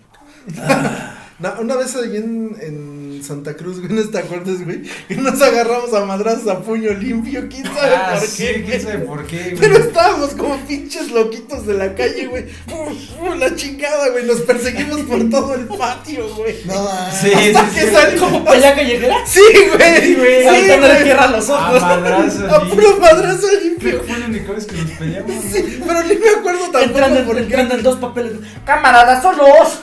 Na- 1.41 1.57
una 1.59 1.75
vez 1.75 1.97
ahí 1.97 2.17
en, 2.17 2.57
en 2.63 3.21
Santa 3.25 3.55
Cruz, 3.57 3.81
güey, 3.81 3.93
¿no 3.93 4.09
te 4.09 4.19
acuerdas, 4.19 4.65
güey? 4.65 4.83
Que 5.09 5.17
nos 5.17 5.43
agarramos 5.43 5.93
a 5.93 6.05
madrazos 6.05 6.47
a 6.47 6.61
puño 6.61 6.93
limpio, 6.93 7.49
quién 7.51 7.65
sabe 7.65 7.97
Ah, 7.97 8.15
por 8.19 8.29
sí, 8.29 8.37
qué. 8.45 8.65
quién 8.65 8.81
sabe 8.81 8.99
por 9.01 9.27
qué, 9.27 9.57
Pero 9.59 9.75
güey. 9.75 9.87
estábamos 9.89 10.31
como 10.31 10.57
pinches 10.67 11.11
loquitos 11.11 11.67
de 11.67 11.75
la 11.75 11.93
calle, 11.97 12.27
güey. 12.29 12.45
Uf, 12.69 13.21
uf, 13.21 13.37
La 13.37 13.55
chingada, 13.57 14.11
güey. 14.11 14.25
Nos 14.27 14.43
perseguimos 14.43 15.01
por 15.01 15.29
todo 15.29 15.55
el 15.55 15.67
patio, 15.67 16.29
güey. 16.37 16.55
No 16.67 16.85
manches. 16.85 17.21
Sí, 17.21 17.31
sí, 17.37 17.55
Hasta 17.57 17.75
que 17.75 17.81
sí. 17.89 17.93
salimos. 17.93 18.21
¿Como 18.31 18.45
pelea 18.45 18.75
callejera? 18.77 19.17
Sí, 19.27 19.41
güey. 19.77 20.01
Sí, 20.03 20.15
güey. 20.15 20.39
Sí, 20.39 20.45
Saltando 20.45 20.87
de 20.87 20.93
güey. 20.93 21.05
tierra 21.05 21.25
a 21.25 21.31
los 21.33 21.51
A 21.51 21.55
ojos. 21.71 21.81
madrazo, 21.83 22.55
A 22.55 22.69
puro 22.71 22.97
madrazo 23.01 23.47
limpio. 23.61 24.03
fue 24.07 24.19
la 24.21 24.27
única 24.27 24.53
vez 24.53 24.67
que 24.67 24.77
nos 24.77 24.91
peleamos. 24.93 25.33
Sí, 25.53 25.81
pero 25.85 26.03
ni 26.05 26.15
me 26.15 26.29
acuerdo 26.31 26.61
tampoco 26.71 26.81
Entrando, 26.85 27.39
entrando 27.39 27.75
en 27.75 27.83
dos 27.83 27.97
papeles. 27.99 28.33
¡Camaradas 28.65 29.21
solos! 29.23 29.81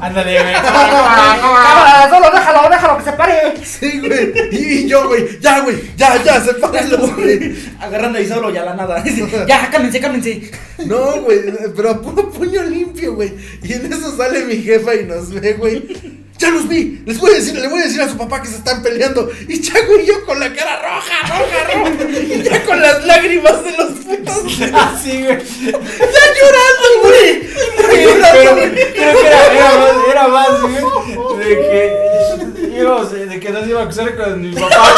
Ándale, 0.00 0.42
güey. 0.42 0.54
¡Camaradas 0.62 2.10
solos! 2.10 2.30
¡Déjalo, 2.32 2.68
déjalo 2.70 2.98
que 2.98 3.04
se 3.04 3.12
pare! 3.12 3.54
Sí, 3.64 4.00
güey. 4.00 4.32
Y, 4.52 4.88
yo, 4.88 5.08
güey. 5.08 5.40
Ya, 5.40 5.60
güey. 5.60 5.76
Ya, 5.96 6.22
ya, 6.22 6.40
sepárenlos, 6.40 7.14
güey. 7.16 7.56
Agarrando 7.80 8.18
a 8.18 8.20
Isauro 8.20 8.50
y 8.50 8.56
a 8.56 8.64
la 8.64 8.74
nada. 8.74 9.02
ya, 9.46 9.70
cálmense, 9.70 10.00
cálmense. 10.00 10.50
No, 10.86 11.22
güey. 11.22 11.40
Pero 11.74 11.90
a 11.90 12.00
puro 12.00 12.30
puño 12.30 12.62
limpio, 12.62 13.14
güey. 13.14 13.34
Y 13.62 13.72
en 13.72 13.92
eso 13.92 14.16
sale 14.16 14.44
mi 14.44 14.56
jefa 14.56 14.94
y 14.94 15.04
nos 15.04 15.30
ve, 15.32 15.54
güey. 15.54 16.21
Ya 16.42 16.50
los 16.50 16.66
vi. 16.66 17.00
Les 17.06 17.18
voy 17.20 17.30
a 17.30 17.34
decir, 17.34 17.54
le 17.54 17.68
voy 17.68 17.80
a 17.82 17.84
decir 17.84 18.00
a 18.00 18.08
su 18.08 18.16
papá 18.16 18.42
que 18.42 18.48
se 18.48 18.56
están 18.56 18.82
peleando. 18.82 19.30
Y 19.46 19.60
Chaco 19.60 19.96
y 19.96 20.06
yo 20.06 20.24
con 20.26 20.40
la 20.40 20.52
cara 20.52 20.82
roja, 20.82 21.20
roja, 21.22 21.64
roja. 21.72 22.18
Y 22.18 22.42
ya 22.42 22.64
con 22.64 22.82
las 22.82 23.04
lágrimas 23.04 23.62
de 23.62 23.70
los 23.70 23.90
putos. 24.00 24.58
Ya 24.58 24.92
Sí, 25.04 25.22
güey. 25.22 25.38
llorando, 25.38 26.88
güey. 27.02 27.48
Ya 27.78 27.92
llorando, 28.02 28.54
Pero 28.60 29.20
que 29.20 29.26
era, 29.28 29.52
era 29.52 29.78
más, 29.78 29.92
era 30.10 30.28
más, 30.28 30.48
güey, 30.62 31.38
de 31.46 31.54
que 31.60 32.76
íbamos, 32.76 33.12
de 33.12 33.38
que 33.38 33.50
nos 33.50 33.68
iba 33.68 33.80
a 33.80 33.84
acusar 33.84 34.16
con 34.16 34.40
mi 34.40 34.52
papá. 34.52 34.94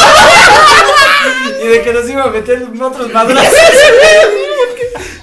Y 1.62 1.66
de 1.66 1.82
que 1.82 1.92
nos 1.92 2.08
iba 2.08 2.22
a 2.22 2.30
meter 2.30 2.66
otros 2.80 3.12
madrazos. 3.12 3.52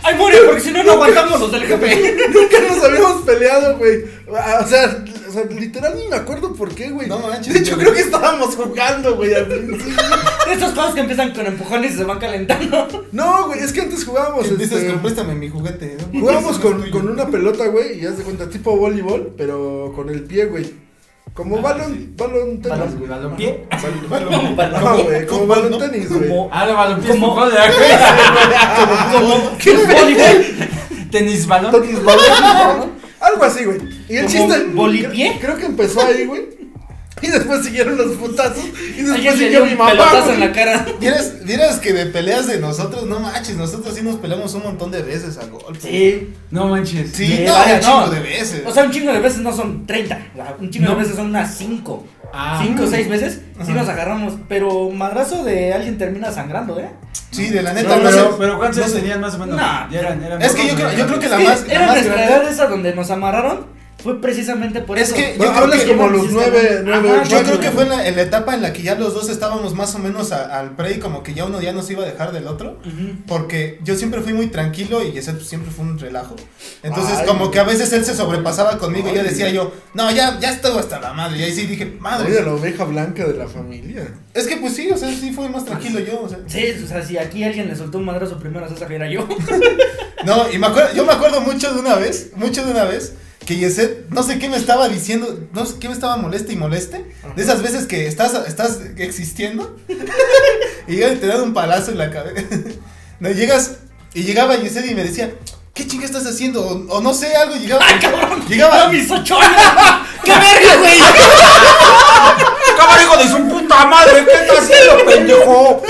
¡Ay, 0.04 0.16
muere! 0.16 0.38
Porque 0.46 0.62
si 0.62 0.72
no, 0.72 0.84
no 0.84 0.94
aguantamos 0.94 1.40
los 1.40 1.52
del 1.52 1.64
jefe. 1.64 2.18
Nunca 2.34 2.60
nos 2.68 2.84
habíamos 2.84 3.22
peleado, 3.24 3.78
güey. 3.78 4.04
O 4.28 4.68
sea, 4.68 5.04
o 5.28 5.32
sea, 5.32 5.44
literal 5.46 5.96
ni 5.96 6.08
me 6.08 6.16
acuerdo 6.16 6.54
por 6.54 6.74
qué, 6.74 6.90
güey. 6.90 7.08
No 7.08 7.20
manches, 7.20 7.54
De 7.54 7.60
hecho, 7.60 7.78
creo 7.78 7.94
que 7.94 8.02
estábamos 8.02 8.56
jugando, 8.56 9.16
güey, 9.16 9.34
al 9.34 9.48
principio. 9.48 9.96
Estos 10.52 10.74
juegos 10.74 10.94
que 10.94 11.02
empiezan 11.02 11.34
con 11.34 11.46
empujones 11.46 11.94
y 11.94 11.98
se 11.98 12.04
van 12.04 12.20
calentando. 12.20 13.08
No, 13.12 13.48
güey, 13.48 13.60
es 13.60 13.72
que 13.72 13.82
antes 13.82 14.04
jugábamos. 14.04 14.48
Empiezas 14.48 14.80
este, 14.80 14.92
con 14.92 15.02
préstame 15.02 15.36
mi 15.36 15.50
juguete. 15.50 15.98
¿no? 16.00 16.20
Jugábamos 16.20 16.58
no 16.58 16.64
con, 16.64 16.90
con 16.90 17.10
una 17.10 17.28
pelota, 17.28 17.68
güey, 17.68 18.00
y 18.02 18.06
haz 18.06 18.18
de 18.18 18.24
cuenta, 18.24 18.50
tipo 18.50 18.76
voleibol, 18.76 19.34
pero 19.38 19.94
con 19.96 20.10
el 20.10 20.24
pie, 20.24 20.46
güey. 20.46 20.91
Como 21.34 21.58
Ah, 21.58 21.62
balón, 21.62 21.94
sí. 21.94 22.14
balón 22.18 22.62
tenis. 22.62 22.78
Balón, 22.80 23.10
balompié. 23.10 23.66
Balón- 24.10 24.56
balón- 24.58 24.84
No, 24.84 25.04
güey, 25.04 25.26
como 25.26 25.48
balón 25.48 25.80
tenis, 25.80 26.10
güey. 26.10 26.28
Como- 26.28 26.50
Ah, 26.52 26.66
Como-. 26.66 27.08
Como 29.14 29.52
¿Qué 29.58 29.74
voleibol. 29.74 30.46
Tenis 31.10 31.48
balón. 31.48 31.72
Tenis, 31.72 32.04
balón, 32.04 32.92
Algo 33.20 33.44
así, 33.44 33.66
güey. 33.66 33.78
Y 34.10 34.16
el 34.18 34.26
¿Como 34.26 34.48
chiste. 34.54 34.64
volipié? 34.74 35.38
Creo 35.40 35.56
que 35.58 35.66
empezó 35.68 36.02
ahí, 36.02 36.26
güey. 36.26 36.61
Y 37.22 37.28
después 37.28 37.64
siguieron 37.64 37.98
los 37.98 38.12
putazos. 38.18 38.64
Y 38.98 39.02
después 39.04 39.36
siguió 39.38 39.66
mi 39.66 39.76
mamá. 39.76 39.92
en 40.34 40.40
la 40.40 40.52
cara. 40.52 40.86
¿Vieras, 41.00 41.44
vieras 41.46 41.80
que 41.80 41.94
de 41.94 42.06
peleas 42.08 42.48
de 42.48 42.60
nosotros, 42.60 43.06
no 43.06 43.20
manches, 43.20 43.58
nosotros 43.58 43.94
sí 43.96 44.02
nos 44.02 44.16
peleamos 44.16 44.54
un 44.56 44.64
montón 44.64 44.90
de 44.92 45.02
veces 45.04 45.38
a 45.38 45.46
golpe. 45.46 45.80
Sí. 45.82 46.34
No 46.50 46.68
manches. 46.68 47.12
Sí, 47.12 47.28
Sí, 47.28 47.44
no, 47.46 47.54
vaya, 47.54 47.76
un 47.76 47.82
chingo 47.82 48.02
no. 48.02 48.10
de 48.10 48.20
veces. 48.22 48.64
O 48.66 48.72
sea, 48.74 48.84
un 48.86 48.92
chingo 48.92 49.12
de 49.12 49.20
veces 49.20 49.40
no 49.40 49.54
son 49.54 49.86
30. 49.86 50.20
o 50.34 50.36
sea, 50.38 50.56
Un 50.60 50.70
chingo 50.72 50.86
No. 50.90 50.96
de 50.96 51.02
veces 51.02 51.16
son 51.16 51.26
unas 51.28 51.54
5. 51.56 52.08
Ah. 52.34 52.60
5 52.66 52.84
o 52.84 52.88
6 52.88 53.10
veces. 53.10 53.34
Sí 53.58 53.72
Ajá. 53.72 53.74
nos 53.74 53.90
agarramos. 53.90 54.34
Pero 54.50 54.90
madrazo 54.90 55.44
de 55.44 55.74
alguien 55.74 55.98
termina 55.98 56.32
sangrando, 56.32 56.80
¿eh? 56.80 56.90
sí, 57.32 57.50
de 57.50 57.62
la 57.62 57.72
neta, 57.74 57.96
no, 57.98 58.04
pero, 58.04 58.12
sé. 58.32 58.36
pero 58.40 58.58
¿cuántos 58.58 58.78
no 58.78 58.84
años 58.84 58.94
sé. 58.96 59.00
tenían 59.00 59.22
más 59.22 59.36
o 59.36 59.38
menos? 59.38 59.56
Eran, 59.92 60.24
eran 60.24 60.42
Es 60.42 60.54
que 60.54 60.68
yo 60.68 60.76
creo- 60.76 60.92
yo 60.94 61.08
creo 61.08 61.20
que 61.20 61.30
la 61.30 61.38
Sí, 61.38 61.44
más- 61.44 61.66
era 61.70 61.86
nuestra 61.88 62.26
edad 62.28 62.50
esa 62.50 62.68
donde 62.68 62.94
nos 62.96 63.10
amarraron. 63.12 63.81
Fue 64.04 64.20
precisamente 64.22 64.82
por 64.82 64.98
Es 64.98 65.08
eso. 65.10 65.16
que 65.16 65.32
yo 65.34 65.38
Bueno, 65.38 65.52
creo 65.54 65.64
hablas 65.64 65.80
que- 65.82 65.88
como 65.88 66.08
los 66.08 66.32
nueve, 66.32 66.82
nueve, 66.84 67.10
Ajá, 67.12 67.24
Yo 67.24 67.44
creo 67.44 67.60
que 67.60 67.72
fue 67.72 67.84
en 67.84 67.90
la, 67.90 68.08
en 68.08 68.16
la 68.16 68.22
etapa 68.24 68.54
en 68.56 68.62
la 68.62 68.74
que 68.74 68.82
ya 68.82 68.96
los 68.96 69.14
dos 69.14 69.30
estábamos 69.30 69.76
más 69.76 69.94
o 69.96 70.00
menos 70.00 70.32
a- 70.32 70.60
al 70.60 70.76
pre 70.76 70.94
y 70.96 71.00
como 71.00 71.24
que 71.24 71.34
ya 71.34 71.46
uno 71.46 71.62
ya 71.62 71.72
nos 71.74 71.90
iba 71.90 72.04
a 72.04 72.06
dejar 72.06 72.32
del 72.32 72.48
otro. 72.48 72.80
Ujú. 72.86 73.16
Porque 73.28 73.80
yo 73.84 73.96
siempre 73.96 74.22
fui 74.22 74.34
muy 74.34 74.48
tranquilo 74.48 75.04
y 75.04 75.18
ese 75.18 75.40
siempre 75.42 75.72
fue 75.72 75.86
un 75.86 76.00
relajo. 76.00 76.36
Entonces 76.84 77.20
Ay, 77.20 77.28
como 77.28 77.52
que 77.52 77.60
a 77.60 77.64
veces 77.64 77.92
él 77.94 78.04
se 78.06 78.16
sobrepasaba 78.16 78.78
conmigo 78.78 79.10
y 79.10 79.14
yo 79.16 79.22
Ay, 79.22 79.28
decía 79.28 79.50
yo, 79.50 79.74
no, 79.94 80.10
ya, 80.12 80.40
ya 80.40 80.52
estuvo 80.52 80.80
hasta 80.80 81.00
la 81.00 81.14
madre. 81.14 81.40
Y 81.40 81.44
ahí 81.44 81.54
sí 81.54 81.68
dije, 81.68 81.86
madre. 82.00 82.32
Oye, 82.32 82.42
la 82.44 82.54
oveja 82.54 82.84
blanca 82.86 83.26
de 83.26 83.34
la 83.38 83.48
familia. 83.48 84.08
Es 84.34 84.48
que 84.48 84.58
pues 84.58 84.74
sí, 84.76 84.90
o 84.90 84.98
sea, 84.98 85.10
sí 85.10 85.32
fue 85.32 85.48
más 85.50 85.66
tranquilo 85.66 86.00
yo. 86.00 86.22
O 86.24 86.30
sea. 86.30 86.40
Sí, 86.48 86.66
o 86.84 86.88
sea, 86.88 87.04
si 87.06 87.18
aquí 87.18 87.44
alguien 87.44 87.68
le 87.68 87.76
soltó 87.76 87.98
un 88.00 88.06
madrazo 88.06 88.40
primero 88.40 88.66
a 88.66 88.70
César 88.70 88.92
era 88.92 89.10
yo. 89.10 89.28
No, 90.26 90.52
y 90.52 90.60
me 90.60 90.68
acuerdo, 90.68 90.94
yo 90.94 91.04
me 91.04 91.14
acuerdo 91.14 91.42
mucho 91.42 91.74
de 91.74 91.80
una 91.80 91.96
vez, 91.96 92.30
mucho 92.36 92.64
de 92.64 92.72
una 92.72 92.84
vez, 92.84 93.14
que 93.52 93.58
Yeset, 93.58 94.10
no 94.12 94.24
sé 94.24 94.40
qué 94.40 94.48
me 94.48 94.56
estaba 94.56 94.88
diciendo, 94.88 95.38
no 95.52 95.66
sé 95.66 95.76
qué 95.78 95.90
me 95.90 95.94
estaba 95.94 96.16
moleste 96.16 96.54
y 96.54 96.56
moleste. 96.56 97.04
De 97.36 97.44
esas 97.44 97.62
veces 97.62 97.86
que 97.86 98.08
estás, 98.08 98.34
estás 98.48 98.80
existiendo 98.96 99.76
y 100.88 100.96
llega 100.96 101.12
y 101.12 101.18
te 101.18 101.28
dan 101.28 101.42
un 101.42 101.54
palazo 101.54 101.92
en 101.92 101.98
la 101.98 102.10
cabeza. 102.12 102.48
No, 103.20 103.30
llegas 103.30 103.72
y 104.14 104.24
llegaba 104.24 104.56
Yeset 104.56 104.90
y 104.90 104.96
me 104.96 105.04
decía, 105.04 105.34
¿qué 105.74 105.86
chinga 105.86 106.06
estás 106.06 106.26
haciendo? 106.26 106.66
O, 106.66 106.96
o 106.96 107.02
no 107.02 107.14
sé, 107.14 107.36
algo 107.36 107.56
llegaba. 107.58 107.86
llegaba. 108.48 108.86
¡No, 108.86 108.92
mis 108.94 109.12
ocho 109.12 109.38
años! 109.38 109.62
¡Qué 110.24 110.32
verga, 110.32 110.76
güey! 110.78 111.00
¡Cámara, 112.78 113.04
hijo 113.04 113.18
de 113.18 113.28
su 113.28 113.50
puta 113.50 113.86
madre! 113.86 114.26
¿Qué 114.26 114.32
estás 114.32 114.60
haciendo, 114.60 115.06
pendejo? 115.06 115.84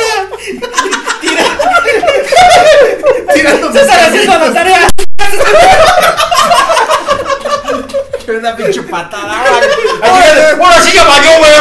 tirando 3.36 3.72
César 3.72 4.00
haciendo 4.00 4.40
la 4.40 4.52
tarea. 4.52 4.88
Una 8.38 8.56
pinche 8.56 8.82
patada. 8.84 9.44
Ahora 10.02 10.82
sí 10.82 10.92
ya 10.94 11.04
valió, 11.04 11.32
güey. 11.40 11.52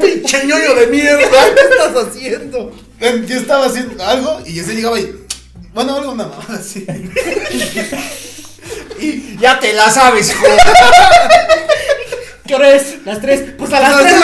Pinche 0.12 0.46
ñoño 0.46 0.74
de 0.74 0.86
mierda, 0.88 1.44
¿qué 1.54 1.60
estás 1.60 2.06
haciendo? 2.06 2.72
Yo 3.00 3.36
estaba 3.36 3.66
haciendo 3.66 4.04
algo 4.04 4.40
y 4.46 4.54
Yeset 4.54 4.74
llegaba 4.76 4.98
y. 4.98 5.14
Bueno, 5.74 5.96
algo 5.96 6.12
una 6.12 6.24
mamada 6.26 6.58
así. 6.58 6.86
Y 8.98 9.36
ya 9.38 9.58
te 9.58 9.72
la 9.72 9.90
sabes, 9.90 10.30
hijo. 10.30 10.46
¿Qué 12.46 12.54
hora 12.54 12.72
es? 12.72 13.04
¿Las 13.04 13.20
tres? 13.20 13.42
Pues 13.58 13.72
a 13.72 13.80
las 13.80 13.98
tres. 13.98 14.14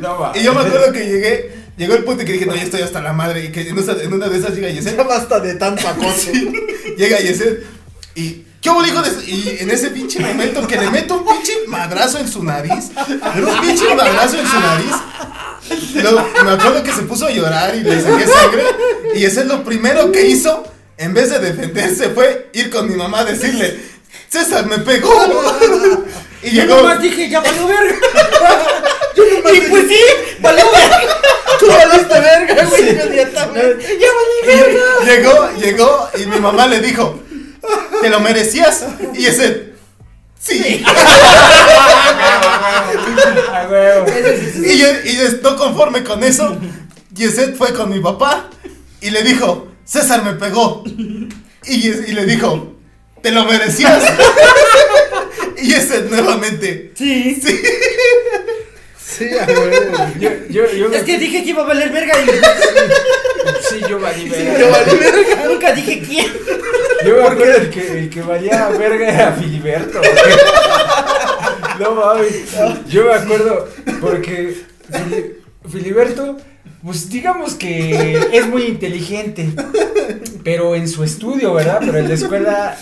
No, 0.00 0.18
va. 0.18 0.32
Y 0.34 0.42
yo 0.42 0.52
me 0.54 0.62
acuerdo 0.62 0.92
que 0.92 1.06
llegué, 1.06 1.52
llegó 1.82 1.94
el 1.94 2.04
punto 2.04 2.24
que 2.24 2.32
dije, 2.32 2.46
no, 2.46 2.54
ya 2.54 2.62
estoy 2.62 2.82
hasta 2.82 3.00
la 3.00 3.12
madre. 3.12 3.44
Y 3.44 3.52
que 3.52 3.60
en, 3.68 3.76
una 4.12 4.28
de 4.28 4.38
esas 4.38 4.54
llega 4.54 4.68
Yeset. 4.70 4.96
Ya 4.96 5.02
basta 5.02 5.40
de 5.40 5.54
tanto 5.56 5.86
acoso. 5.88 6.30
Llega 6.96 7.18
Yeset 7.20 7.64
y. 8.14 8.46
¿Qué 8.62 8.70
hubo, 8.70 8.84
hijo 8.86 9.02
de 9.02 9.10
su-?" 9.10 9.22
Y 9.26 9.56
en 9.60 9.70
ese 9.70 9.90
pinche 9.90 10.20
momento 10.20 10.66
que 10.68 10.76
le 10.76 10.88
meto 10.90 11.16
un 11.16 11.26
pinche 11.26 11.52
madrazo 11.66 12.18
en 12.18 12.28
su 12.28 12.44
nariz. 12.44 12.90
Pero 13.34 13.48
un 13.50 13.60
pinche 13.60 13.94
madrazo 13.94 14.38
en 14.38 14.46
su 14.46 14.60
nariz. 14.60 14.92
Lo- 15.94 16.44
me 16.44 16.50
acuerdo 16.52 16.82
que 16.84 16.92
se 16.92 17.02
puso 17.02 17.26
a 17.26 17.30
llorar 17.30 17.74
y 17.74 17.80
le 17.80 18.00
saqué 18.00 18.26
sangre. 18.26 18.64
Y 19.16 19.24
ese 19.24 19.40
es 19.40 19.46
lo 19.46 19.64
primero 19.64 20.10
que 20.12 20.26
hizo. 20.28 20.64
En 20.98 21.12
vez 21.14 21.30
de 21.30 21.40
defenderse, 21.40 22.10
fue 22.10 22.50
ir 22.52 22.70
con 22.70 22.88
mi 22.88 22.94
mamá 22.96 23.20
a 23.20 23.24
decirle: 23.24 23.80
César 24.28 24.66
me 24.66 24.78
pegó. 24.78 25.12
Y 26.44 26.50
Yo 26.56 26.62
llegó. 26.62 26.76
nomás 26.78 27.00
dije, 27.00 27.28
ya 27.28 27.38
valió 27.40 27.66
verga. 27.68 27.94
Y 29.54 29.60
pues 29.70 29.86
sí, 29.88 29.96
valió 30.40 30.64
verga. 30.72 31.16
Tú 31.58 31.66
valiste 31.68 32.20
verga, 32.20 32.64
güey, 32.66 32.90
inmediatamente. 32.90 33.98
Ya 33.98 34.08
valí 34.12 34.46
verga. 34.46 34.82
Llegó, 35.04 35.50
llegó 35.60 36.08
y 36.22 36.26
mi 36.26 36.38
mamá 36.40 36.66
le 36.66 36.80
dijo, 36.80 37.20
¿te 38.00 38.08
lo 38.10 38.20
merecías? 38.20 38.84
Y 39.14 39.26
ese, 39.26 39.72
sí. 40.40 40.84
Y, 44.64 44.78
yo- 44.78 44.86
y 45.04 45.16
yo, 45.16 45.24
no 45.42 45.56
conforme 45.56 46.02
con 46.04 46.22
eso, 46.22 46.56
Yeset 47.14 47.56
fue 47.56 47.72
con 47.72 47.90
mi 47.90 48.00
papá 48.00 48.48
y 49.00 49.10
le 49.10 49.22
dijo, 49.22 49.68
César 49.84 50.22
me 50.24 50.34
pegó. 50.34 50.84
Y, 51.64 51.80
Yes- 51.82 52.08
y 52.08 52.12
le 52.12 52.24
dijo, 52.26 52.74
¿te 53.22 53.30
lo 53.30 53.44
merecías? 53.44 54.02
Y 55.58 55.68
Yeset 55.68 56.10
nuevamente, 56.10 56.92
Sí. 56.96 57.40
sí. 57.40 57.60
Sí, 59.30 59.38
a 59.38 59.46
huevo. 59.46 60.12
Yo, 60.20 60.30
yo, 60.50 60.72
yo 60.72 60.88
me- 60.88 60.96
Es 60.96 61.02
que 61.04 61.18
dije 61.18 61.42
que 61.44 61.50
iba 61.50 61.62
a 61.62 61.66
valer 61.66 61.90
verga 61.90 62.14
y 62.20 62.26
Sí, 63.68 63.80
yo 63.88 63.98
valí 64.00 64.24
Yo 64.26 64.30
verga. 64.32 64.68
valí 64.70 64.98
verga. 64.98 65.44
nunca 65.48 65.72
dije 65.72 66.02
quién. 66.06 66.26
Yo 67.06 67.16
me 67.16 67.22
acuerdo 67.28 67.56
el 67.62 67.70
que, 67.70 67.98
el 67.98 68.10
que 68.10 68.22
valía 68.22 68.68
verga 68.70 69.08
era 69.08 69.32
Filiberto. 69.32 69.98
güey. 69.98 70.12
No 71.80 71.94
mames. 71.94 72.52
Yo 72.88 73.04
me 73.06 73.14
acuerdo 73.14 73.68
porque 74.00 74.56
Fili- 74.90 75.34
Filiberto, 75.70 76.36
pues 76.84 77.08
digamos 77.08 77.54
que 77.54 78.20
es 78.32 78.46
muy 78.46 78.64
inteligente, 78.64 79.48
pero 80.44 80.74
en 80.74 80.88
su 80.88 81.02
estudio, 81.04 81.54
¿verdad? 81.54 81.78
Pero 81.80 81.98
en 81.98 82.08
la 82.08 82.14
escuela 82.14 82.76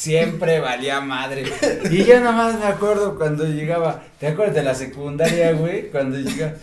siempre 0.00 0.60
valía 0.60 1.00
madre. 1.00 1.44
Y 1.90 2.04
yo 2.04 2.18
nada 2.20 2.32
más 2.32 2.58
me 2.58 2.66
acuerdo 2.66 3.16
cuando 3.16 3.44
llegaba, 3.44 4.02
¿te 4.18 4.28
acuerdas 4.28 4.54
de 4.54 4.62
la 4.62 4.74
secundaria, 4.74 5.52
güey? 5.52 5.90
Cuando 5.90 6.16
llegaba, 6.18 6.54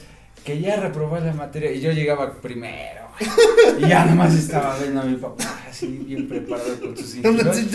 que 0.44 0.60
ya 0.60 0.78
reprobé 0.78 1.22
la 1.22 1.34
materia 1.34 1.72
y 1.72 1.80
yo 1.80 1.92
llegaba 1.92 2.34
primero. 2.42 3.02
güey. 3.20 3.84
Y 3.86 3.90
ya 3.90 4.06
nada 4.06 4.16
más 4.16 4.34
estaba 4.34 4.76
viendo 4.80 5.02
a 5.02 5.04
mi 5.04 5.18
papá 5.18 5.44
así 5.70 5.86
bien 6.08 6.28
preparado 6.28 6.80
con 6.80 6.98
sus 6.98 7.12
cinturones. 7.12 7.68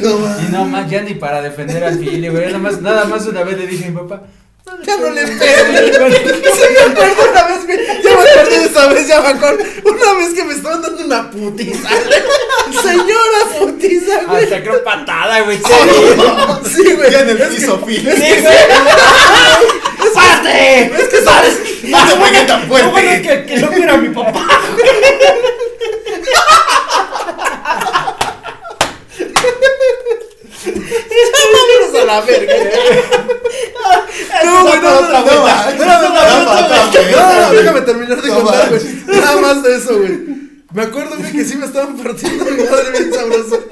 Y 0.49 0.53
no 0.53 0.65
más, 0.65 0.91
ya 0.91 1.03
ni 1.03 1.15
para 1.15 1.41
defender 1.41 1.85
al 1.85 1.97
Fili, 1.99 2.29
güey. 2.29 2.47
Nada 2.47 2.59
más, 2.59 2.81
nada 2.81 3.05
más 3.05 3.25
una 3.27 3.45
vez 3.45 3.59
le 3.59 3.67
dije 3.69 3.85
a 3.87 3.91
mi 3.91 3.97
papá. 3.97 4.23
Ya 4.85 4.97
no 4.97 5.11
le 5.11 5.23
pegues. 5.23 5.39
Sí, 5.39 6.63
me 6.87 6.93
acuerdo 6.93 7.31
una 7.31 7.47
vez, 7.47 7.67
güey. 7.67 7.79
De 8.59 8.65
esa 8.67 8.87
vez, 8.89 9.07
ya 9.09 9.21
me 9.21 9.29
acuerdo. 9.29 9.65
Una 9.85 10.13
vez 10.15 10.35
que 10.35 10.45
me 10.45 10.55
estaban 10.55 10.83
dando 10.83 11.05
una 11.05 11.31
putiza. 11.31 11.89
Señora 12.83 13.41
putiza, 13.59 14.23
güey. 14.29 14.45
Hasta 14.45 14.63
creo 14.63 14.85
patada, 14.85 15.41
güey. 15.43 15.59
Sí, 15.59 15.73
Sí, 16.85 16.93
güey. 16.95 17.11
Ya 17.11 17.21
en 17.21 17.31
el 17.31 17.41
Es 17.41 17.49
que- 17.49 17.55
piso. 17.57 17.81
Sí, 17.87 18.03
güey. 18.05 18.55
¡Párate! 20.15 20.85
Es 21.03 21.09
que 21.09 21.23
sabes. 21.23 21.59
No 21.85 22.07
se 22.07 22.17
pegue 22.17 22.41
tan 22.47 22.61
Lo 22.63 22.67
bueno 22.69 22.87
es 22.87 22.93
fuerte. 22.93 23.23
que, 23.23 23.47
que 23.47 23.57
no 23.61 23.73
era 23.73 23.97
mi 23.97 24.09
papá. 24.11 24.47
Vámonos 30.65 32.01
a 32.01 32.05
la 32.05 32.21
verga. 32.23 32.71
No, 34.45 34.67
güey, 34.67 34.81
no, 34.81 35.01
no, 35.01 35.01
no, 35.03 35.25
No, 35.25 35.35
no, 35.35 35.43
manches. 35.43 35.79
no, 35.79 35.87
no, 35.87 36.03
no, 36.03 36.09
No, 36.09 36.09
no, 36.09 36.51
no, 36.51 36.91
no, 36.93 37.11
no, 37.11 37.41
no, 37.41 37.53
déjame 37.53 37.81
terminar 37.83 38.23
de 38.23 38.29
No 38.29 38.41
contar, 38.43 38.69
güey. 38.71 38.83
Nada 39.07 39.41
más 39.41 39.63
de 39.63 39.77
eso, 39.77 39.99
güey. 39.99 40.19
Me 40.73 40.83
acuerdo, 40.83 41.17
güey, 41.19 41.33
que 41.33 41.45
sí 41.45 41.57
me 41.57 41.67
estaban 41.67 41.97
partiendo 41.99 42.45
mi 42.47 42.65
madre 42.65 42.91
bien 42.93 43.13
sabroso. 43.13 43.63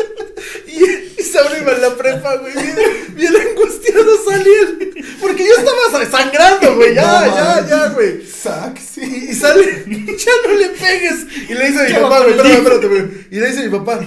Y, 0.67 1.21
y 1.21 1.25
Saúl 1.25 1.53
iba 1.61 1.73
en 1.73 1.81
la 1.83 1.95
prepa, 1.97 2.37
güey, 2.37 2.53
bien, 2.53 2.77
bien 3.15 3.35
angustiado 3.37 4.11
salí 4.25 4.51
él. 4.51 5.05
Porque 5.21 5.47
yo 5.47 5.53
estaba 5.55 6.07
sangrando, 6.11 6.77
güey, 6.77 6.95
ya, 6.95 7.27
No 7.27 7.37
ya, 7.37 7.67
ya, 7.69 7.87
güey. 7.89 8.23
Sac, 8.27 8.79
sí. 8.79 9.29
Y, 9.31 9.35
sale, 9.35 9.85
ya 9.87 10.33
no 10.49 10.55
le 10.55 10.69
pegues. 10.71 11.27
Y 11.49 11.55
le 11.55 11.67
dice 11.71 11.81
a 11.81 11.89
mi 11.89 11.95
papá, 11.95 12.19
güey, 12.21 12.31
espérame, 12.33 12.57
espérate, 12.59 12.87
güey. 12.89 13.03
Y 13.31 13.41
le 13.41 13.47
dice 13.49 13.61
a 13.61 13.65
mi 13.65 13.79
papá, 13.79 14.01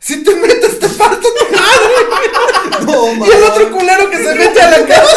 si 0.00 0.22
te 0.22 0.36
metes, 0.36 0.78
te 0.78 0.88
parto 0.90 1.28
tu 1.28 1.56
madre. 1.56 2.47
No, 2.88 3.14
Y 3.26 3.30
el 3.30 3.42
otro 3.44 3.70
culero 3.70 4.10
que 4.10 4.16
se 4.16 4.34
mete 4.34 4.60
a 4.60 4.70
la 4.70 4.86
casa, 4.86 5.16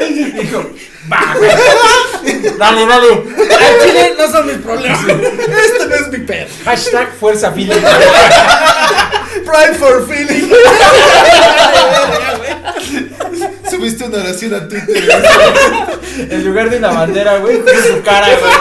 güey. 0.00 0.32
Dijo, 0.32 0.70
va, 1.10 1.34
güey. 1.36 1.50
Dale, 2.58 2.86
dale. 2.86 3.08
Al 3.08 3.84
chile 3.84 4.14
no 4.16 4.30
son 4.30 4.46
mis 4.46 4.56
problemas. 4.58 5.00
Este 5.08 5.86
no 5.86 5.94
es 5.94 6.08
mi 6.08 6.18
perro. 6.18 6.50
Hashtag 6.64 7.12
fuerza 7.18 7.50
Fili. 7.52 7.72
Pride 9.44 9.74
for 9.78 10.06
feeling. 10.06 10.50
Subiste 13.70 14.04
una 14.04 14.18
oración 14.18 14.54
a 14.54 14.68
Twitter. 14.68 15.22
En 16.30 16.44
lugar 16.44 16.70
de 16.70 16.78
una 16.78 16.90
bandera, 16.90 17.38
güey, 17.38 17.60
con 17.60 17.74
su 17.74 18.02
cara, 18.02 18.28
güey. 18.28 18.52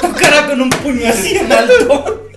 Tu 0.00 0.12
cara 0.14 0.46
con 0.46 0.60
un 0.60 0.70
puño 0.70 1.08
así 1.08 1.36
en 1.36 1.52
alto. 1.52 2.27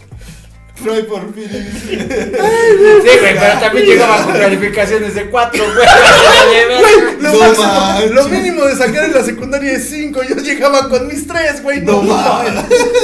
Freud 0.83 1.05
por 1.05 1.33
fin. 1.33 1.47
Sí, 1.51 1.97
güey, 1.97 3.39
pero 3.39 3.59
también 3.59 3.85
llegaba 3.85 4.23
con 4.23 4.33
calificaciones 4.33 5.15
de 5.15 5.29
4, 5.29 5.63
güey. 5.63 5.87
Lo, 7.21 7.31
No 7.31 7.39
máximo- 7.39 8.13
lo 8.13 8.27
mínimo 8.29 8.63
de 8.65 8.75
sacar 8.75 9.05
en 9.05 9.13
la 9.13 9.23
secundaria 9.23 9.73
es 9.73 9.89
5. 9.89 10.21
Yo 10.29 10.35
llegaba 10.37 10.89
con 10.89 11.07
mis 11.07 11.27
3, 11.27 11.61
güey. 11.63 11.81
No 11.81 12.01
mames. 12.01 12.53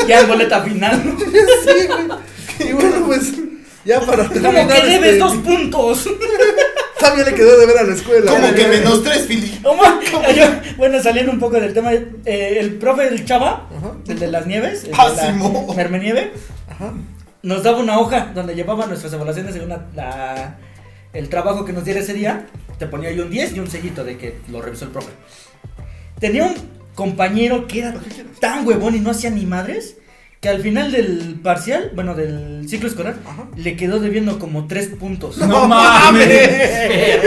Ya 0.07 0.21
en 0.21 0.27
boleta 0.27 0.61
final. 0.61 1.01
Sí, 1.27 1.87
güey. 1.87 2.69
Y 2.69 2.73
bueno, 2.73 3.05
pues. 3.05 3.31
Ya 3.85 4.01
para 4.01 4.25
Como 4.27 4.41
que 4.67 4.81
debes 4.81 5.13
este, 5.13 5.17
dos 5.19 5.35
puntos. 5.37 6.09
Todavía 6.99 7.23
le 7.25 7.33
quedó 7.35 7.57
de 7.59 7.65
ver 7.67 7.77
a 7.77 7.83
la 7.83 7.93
escuela. 7.93 8.31
Como 8.31 8.53
que 8.53 8.67
menos 8.67 9.03
tres, 9.03 9.25
Fili. 9.27 9.61
Bueno, 10.77 11.01
saliendo 11.01 11.31
un 11.31 11.39
poco 11.39 11.59
del 11.59 11.73
tema, 11.73 11.93
eh, 11.93 12.57
el 12.59 12.73
profe 12.79 13.03
del 13.03 13.23
Chava, 13.23 13.69
el 14.07 14.19
de 14.19 14.27
las 14.27 14.45
nieves, 14.47 14.83
el 14.83 14.91
de 14.91 14.97
Ah, 14.97 15.09
la 15.15 15.27
Simón. 15.27 15.75
Mermenieve, 15.75 16.33
Ajá. 16.69 16.91
Nos 17.43 17.63
daba 17.63 17.79
una 17.79 17.99
hoja 17.99 18.31
donde 18.33 18.55
llevaba 18.55 18.85
nuestras 18.85 19.13
evaluaciones 19.13 19.53
según 19.53 19.69
la, 19.69 19.85
la- 19.95 20.57
el 21.13 21.29
trabajo 21.29 21.65
que 21.65 21.73
nos 21.73 21.85
diera 21.85 21.99
ese 22.01 22.13
día. 22.13 22.47
Te 22.79 22.85
ponía 22.87 23.11
yo 23.11 23.23
un 23.23 23.31
10 23.31 23.55
y 23.55 23.59
un 23.59 23.69
sellito 23.69 24.03
de 24.03 24.17
que 24.17 24.39
lo 24.49 24.61
revisó 24.61 24.85
el 24.85 24.91
profe. 24.91 25.11
Tenía 26.19 26.45
un 26.45 26.55
compañero 26.95 27.67
que 27.67 27.79
era 27.79 27.95
tan 28.39 28.67
huevón 28.67 28.95
y 28.95 28.99
no 28.99 29.11
hacía 29.11 29.29
ni 29.29 29.45
madres 29.45 29.97
que 30.41 30.49
al 30.49 30.61
final 30.61 30.91
del 30.91 31.39
parcial, 31.41 31.91
bueno, 31.95 32.13
del 32.13 32.67
ciclo 32.69 32.87
escolar, 32.87 33.15
Ajá. 33.25 33.47
le 33.55 33.75
quedó 33.75 33.99
debiendo 33.99 34.37
como 34.37 34.67
3 34.67 34.89
puntos. 34.99 35.37
No 35.39 35.67
mames. 35.67 36.27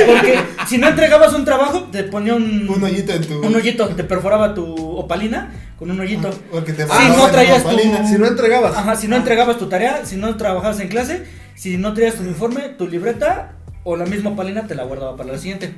Porque 0.06 0.38
si 0.68 0.78
no 0.78 0.88
entregabas 0.88 1.32
un 1.34 1.44
trabajo, 1.44 1.88
te 1.90 2.04
ponía 2.04 2.34
un, 2.36 2.68
Un 2.68 2.82
hoyito 2.84 3.12
en 3.12 3.22
tu. 3.26 3.40
un 3.44 3.54
hoyito, 3.54 3.88
te 3.88 4.04
perforaba 4.04 4.54
tu 4.54 4.74
opalina 4.96 5.50
con 5.78 5.90
un 5.90 5.98
hoyito. 5.98 6.30
Porque 6.52 6.72
te 6.72 6.86
mandaban 6.86 7.16
no 7.18 7.26
traías 7.30 7.62
opalina. 7.64 8.02
tu- 8.02 8.08
Si 8.08 8.14
no 8.18 8.26
entregabas. 8.26 8.76
Ajá, 8.76 8.94
si 8.94 9.08
no 9.08 9.16
entregabas 9.16 9.58
tu 9.58 9.68
tarea, 9.68 10.04
si 10.04 10.16
no 10.16 10.36
trabajabas 10.36 10.78
en 10.80 10.88
clase, 10.88 11.24
Si 11.56 11.76
no 11.76 11.92
traías 11.92 12.14
tu 12.14 12.22
uniforme, 12.22 12.70
tu 12.78 12.88
libreta 12.88 13.52
o 13.84 13.94
la 13.94 14.06
misma 14.06 14.34
palina 14.34 14.66
te 14.66 14.74
la 14.74 14.84
guardaba 14.84 15.14
para 15.16 15.32
la 15.32 15.38
siguiente. 15.38 15.74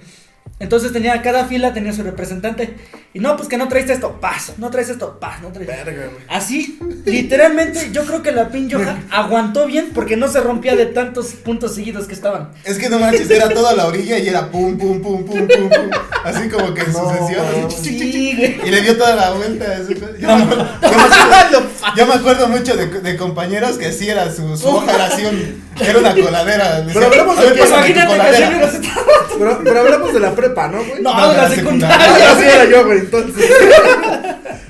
Entonces 0.59 0.93
tenía, 0.93 1.21
cada 1.23 1.47
fila 1.47 1.73
tenía 1.75 1.93
su 1.93 2.05
representante. 2.05 2.77
Y 3.15 3.19
no, 3.19 3.37
pues 3.37 3.49
que 3.49 3.57
no 3.57 3.67
traes 3.69 3.91
esto, 3.91 4.21
paz. 4.21 4.53
No 4.59 4.71
traes 4.71 4.89
esto, 4.91 5.19
paz. 5.19 5.43
No 5.43 5.49
traes. 5.49 5.67
Verga. 5.67 6.09
Así, 6.29 6.79
literalmente, 7.05 7.91
yo 7.93 8.05
creo 8.07 8.23
que 8.23 8.31
la 8.31 8.49
pin 8.49 8.69
Yoja 8.69 8.97
aguantó 9.11 9.67
bien 9.67 9.91
porque 9.93 10.17
no 10.17 10.29
se 10.29 10.41
rompía 10.41 10.77
de 10.77 10.87
tantos 10.87 11.27
puntos 11.33 11.75
seguidos 11.75 12.07
que 12.07 12.15
estaban. 12.15 12.51
Es 12.65 12.79
que 12.79 12.89
no 12.89 13.01
manches, 13.01 13.29
era 13.29 13.49
toda 13.49 13.75
la 13.75 13.87
orilla 13.87 14.19
y 14.19 14.29
era 14.29 14.51
pum, 14.53 14.79
pum, 14.79 15.03
pum, 15.03 15.25
pum, 15.27 15.49
pum, 15.49 15.69
pum. 15.69 15.91
Así 16.25 16.49
como 16.49 16.73
que 16.75 16.83
en 16.83 16.93
No, 16.93 17.11
sucesión. 17.11 17.47
no. 17.61 17.67
así, 17.67 17.83
chi, 17.83 17.99
chi, 17.99 18.13
chi, 18.13 18.13
Sí, 18.13 18.37
güey. 18.37 18.61
Y 18.65 18.71
le 18.71 18.81
dio 18.83 18.97
toda 18.97 19.17
la 19.17 19.31
vuelta. 19.33 19.79
Yo, 19.79 20.29
me 20.29 20.43
acuerdo, 20.45 20.69
yo 20.81 20.97
me 20.97 21.03
acuerdo- 21.03 21.67
yo 21.97 22.07
me 22.07 22.15
acuerdo 22.15 22.49
mucho 22.49 22.77
de, 22.77 22.87
de 22.87 23.17
compañeros 23.17 23.79
que 23.79 23.87
así 23.87 24.09
era 24.09 24.31
su, 24.33 24.57
su 24.57 24.69
hoja 24.69 25.09
era 25.81 25.99
una 25.99 26.15
coladera. 26.15 26.85
Pero 29.65 29.81
hablamos 29.81 30.13
de 30.15 30.21
la 30.21 30.32
prepa, 30.35 30.69
¿no, 30.69 30.79
güey? 30.85 31.03
No, 31.03 31.15
No, 31.15 31.31
de 31.31 31.37
la 31.37 31.49
secundaria. 31.49 31.97
Ah, 32.01 32.33
Así 32.33 32.45
era 32.45 32.65
yo, 32.71 32.85
güey, 32.87 32.99
entonces. 33.01 33.45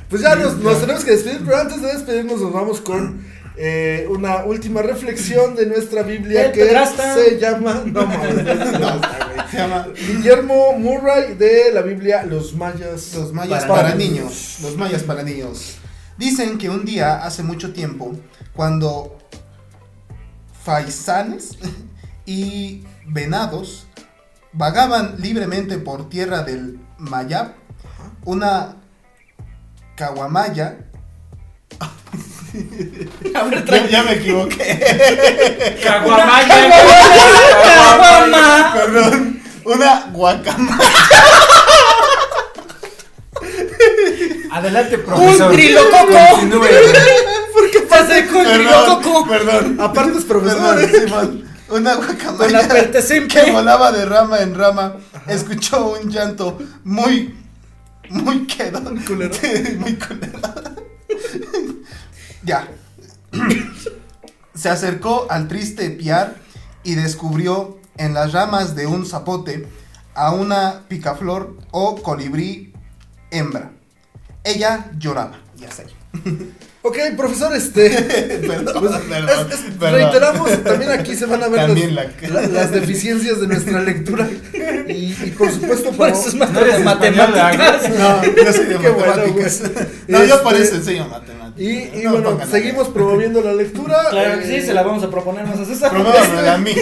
Pues 0.08 0.22
ya 0.22 0.34
nos, 0.36 0.58
nos 0.58 0.80
tenemos 0.80 1.04
que 1.04 1.12
despedir, 1.12 1.40
pero 1.44 1.58
antes 1.58 1.80
de 1.80 1.88
despedirnos 1.92 2.40
nos 2.40 2.52
vamos 2.52 2.80
con 2.80 3.24
eh, 3.56 4.06
una 4.10 4.44
última 4.44 4.82
reflexión 4.82 5.54
de 5.54 5.66
nuestra 5.66 6.02
Biblia 6.02 6.46
El 6.46 6.52
que 6.52 6.64
pedrasta. 6.64 7.14
se 7.14 7.38
llama... 7.38 7.82
No, 7.86 8.06
mames, 8.06 8.34
no 8.34 8.40
es 8.40 8.56
pedrasta, 8.56 9.30
güey. 9.34 9.42
Se 9.52 9.58
llama 9.58 9.86
Guillermo 9.94 10.72
Murray 10.78 11.34
de 11.34 11.72
la 11.74 11.82
Biblia 11.82 12.24
Los 12.24 12.54
Mayas. 12.54 13.12
Los 13.14 13.34
mayas 13.34 13.64
Para 13.66 13.82
para, 13.82 13.94
niños. 13.94 14.14
niños. 14.14 14.58
Los 14.62 14.76
mayas 14.78 15.02
para 15.02 15.22
niños. 15.22 15.76
Dicen 16.16 16.56
que 16.56 16.70
un 16.70 16.86
día, 16.86 17.22
hace 17.22 17.42
mucho 17.42 17.72
tiempo, 17.74 18.14
cuando 18.54 19.18
faisanes 20.64 21.58
y 22.26 22.84
venados 23.06 23.86
vagaban 24.52 25.16
libremente 25.18 25.78
por 25.78 26.08
tierra 26.08 26.42
del 26.42 26.78
Mayab, 26.98 27.54
una 28.24 28.76
caguamaya. 29.96 30.78
A 33.34 33.42
ver, 33.44 33.88
Ya, 33.90 34.02
me 34.02 34.12
equivoqué. 34.12 35.80
Caguamaya. 35.82 36.70
Caguama. 37.64 38.72
Perdón. 38.74 39.42
Una 39.64 40.10
guacamaya. 40.12 40.90
Adelante, 44.50 44.98
profesor. 44.98 45.46
Un 45.50 45.56
trilococo. 45.56 46.18
Continúe. 46.32 46.66
¿Qué 47.72 47.80
pasa 47.88 48.26
con 48.26 48.44
Perdón, 48.44 48.66
trilococo? 48.66 49.26
perdón. 49.26 49.78
Aparte 49.80 50.18
es 50.18 50.24
profesor. 50.24 50.76
Perdón, 50.76 51.44
¿eh? 51.46 51.51
Una 51.72 51.96
Con 51.96 52.06
la 52.52 52.66
guacamaya. 52.66 53.28
que 53.28 53.50
volaba 53.50 53.92
de 53.92 54.04
rama 54.04 54.40
en 54.40 54.54
rama, 54.54 54.96
escuchó 55.26 55.94
un 55.98 56.10
llanto 56.10 56.58
muy, 56.84 57.34
muy 58.10 58.46
quedo. 58.46 58.78
Muy 58.82 59.02
culero. 59.02 59.34
muy 59.78 59.94
culero. 59.94 60.38
ya. 62.42 62.68
Se 64.54 64.68
acercó 64.68 65.26
al 65.30 65.48
triste 65.48 65.88
piar 65.90 66.36
y 66.84 66.94
descubrió 66.94 67.78
en 67.96 68.12
las 68.12 68.32
ramas 68.32 68.74
de 68.74 68.86
un 68.86 69.06
zapote 69.06 69.66
a 70.14 70.32
una 70.32 70.82
picaflor 70.88 71.56
o 71.70 72.02
colibrí 72.02 72.74
hembra. 73.30 73.72
Ella 74.44 74.90
lloraba. 74.98 75.38
Ya 75.56 75.70
sé. 75.70 75.86
Ok, 76.84 76.98
profesor, 77.16 77.54
este. 77.54 77.90
Perdón, 78.46 78.74
pues, 78.80 78.92
perdón, 79.08 79.46
es- 79.52 79.54
es- 79.54 79.74
perdón. 79.78 80.00
Reiteramos, 80.00 80.64
también 80.64 80.90
aquí 80.90 81.14
se 81.14 81.26
van 81.26 81.42
a 81.44 81.48
ver 81.48 81.68
los- 81.68 81.92
la- 81.92 82.40
la- 82.40 82.46
las 82.48 82.70
deficiencias 82.72 83.40
de 83.40 83.46
nuestra 83.46 83.80
lectura. 83.80 84.28
Y, 84.88 84.92
y 85.24 85.34
por 85.38 85.50
supuesto, 85.52 85.90
Por 85.92 86.08
eso 86.08 86.28
es 86.28 86.34
No 86.34 86.44
eres 86.60 86.80
matemáticas. 86.84 87.88
No, 87.90 88.22
yo 88.24 88.52
soy 88.52 88.64
de 88.66 88.78
Qué 88.78 88.88
bueno, 88.90 89.06
matemáticas. 89.06 89.60
güey. 89.60 89.86
no, 90.08 90.24
yo 90.24 90.42
por 90.42 90.54
Este, 90.54 90.64
eso 90.66 90.74
enseño 90.76 91.08
matemáticas. 91.08 91.60
Y, 91.60 91.68
y 91.70 92.02
No 92.04 92.12
bueno, 92.12 92.38
seguimos 92.50 92.88
promoviendo 92.88 93.40
la 93.42 93.52
lectura. 93.52 93.98
Claro 94.10 94.38
que 94.40 94.44
eh, 94.56 94.60
sí, 94.60 94.66
se 94.66 94.74
la 94.74 94.82
vamos 94.82 95.04
a 95.04 95.10
proponer 95.10 95.46
más 95.46 95.60
a 95.60 95.64
César. 95.64 95.90
Promuévanmela 95.90 96.54
a 96.54 96.58
mí. 96.66 96.72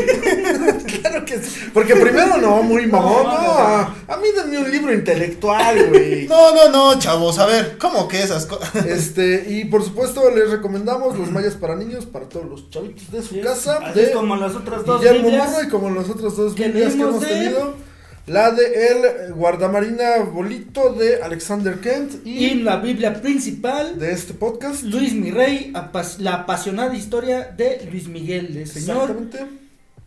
Que. 1.31 1.71
Porque 1.73 1.95
primero 1.97 2.37
no, 2.39 2.63
muy 2.63 2.87
mamón. 2.87 3.23
No, 3.25 3.33
No, 3.33 3.43
no, 3.43 3.51
a, 3.59 3.95
a 4.09 4.17
mí 4.17 4.29
denme 4.35 4.59
un 4.59 4.71
libro 4.71 4.93
intelectual, 4.93 5.89
güey. 5.89 6.27
No, 6.29 6.55
no, 6.55 6.69
no, 6.71 6.99
chavos, 6.99 7.39
a 7.39 7.47
ver, 7.47 7.77
¿cómo 7.79 8.09
que 8.09 8.23
esas 8.23 8.47
cosas? 8.47 8.87
Este, 8.87 9.47
y 9.49 9.65
por 9.67 9.83
supuesto 9.85 10.31
les 10.31 10.51
recomendamos 10.51 11.19
los 11.19 11.31
mayas 11.31 11.55
para 11.55 11.77
niños, 11.77 12.07
para 12.07 12.29
todos 12.29 12.47
los 12.47 12.71
chavitos 12.71 13.11
de 13.11 13.23
su 13.23 13.35
Sí, 13.35 13.41
casa. 13.41 13.79
así 13.85 14.01
de 14.01 14.13
como 14.13 14.37
las 14.37 14.55
otras 14.55 14.85
dos 14.85 15.01
Guillermo. 15.01 15.31
Murray, 15.31 15.69
como 15.69 15.91
las 15.91 16.09
otras 16.09 16.37
dos 16.37 16.55
que 16.55 16.71
que 16.73 16.83
hemos 16.85 17.21
de- 17.21 17.27
tenido. 17.27 17.91
La 18.27 18.53
de 18.53 18.63
el 19.27 19.33
guardamarina 19.35 20.19
bolito 20.33 20.93
de 20.93 21.21
Alexander 21.21 21.81
Kent 21.81 22.25
y, 22.25 22.45
Y 22.47 22.55
la 22.63 22.77
Biblia 22.77 23.21
principal, 23.21 23.99
de 23.99 24.13
este 24.13 24.35
podcast. 24.35 24.83
Luis 24.85 25.15
Mirrey, 25.15 25.73
la 26.19 26.35
apasionada 26.35 26.95
historia 26.95 27.53
de 27.57 27.89
Luis 27.91 28.07
Miguel, 28.07 28.57
el 28.57 28.69
señor 28.69 29.11
Exactamente. 29.11 29.60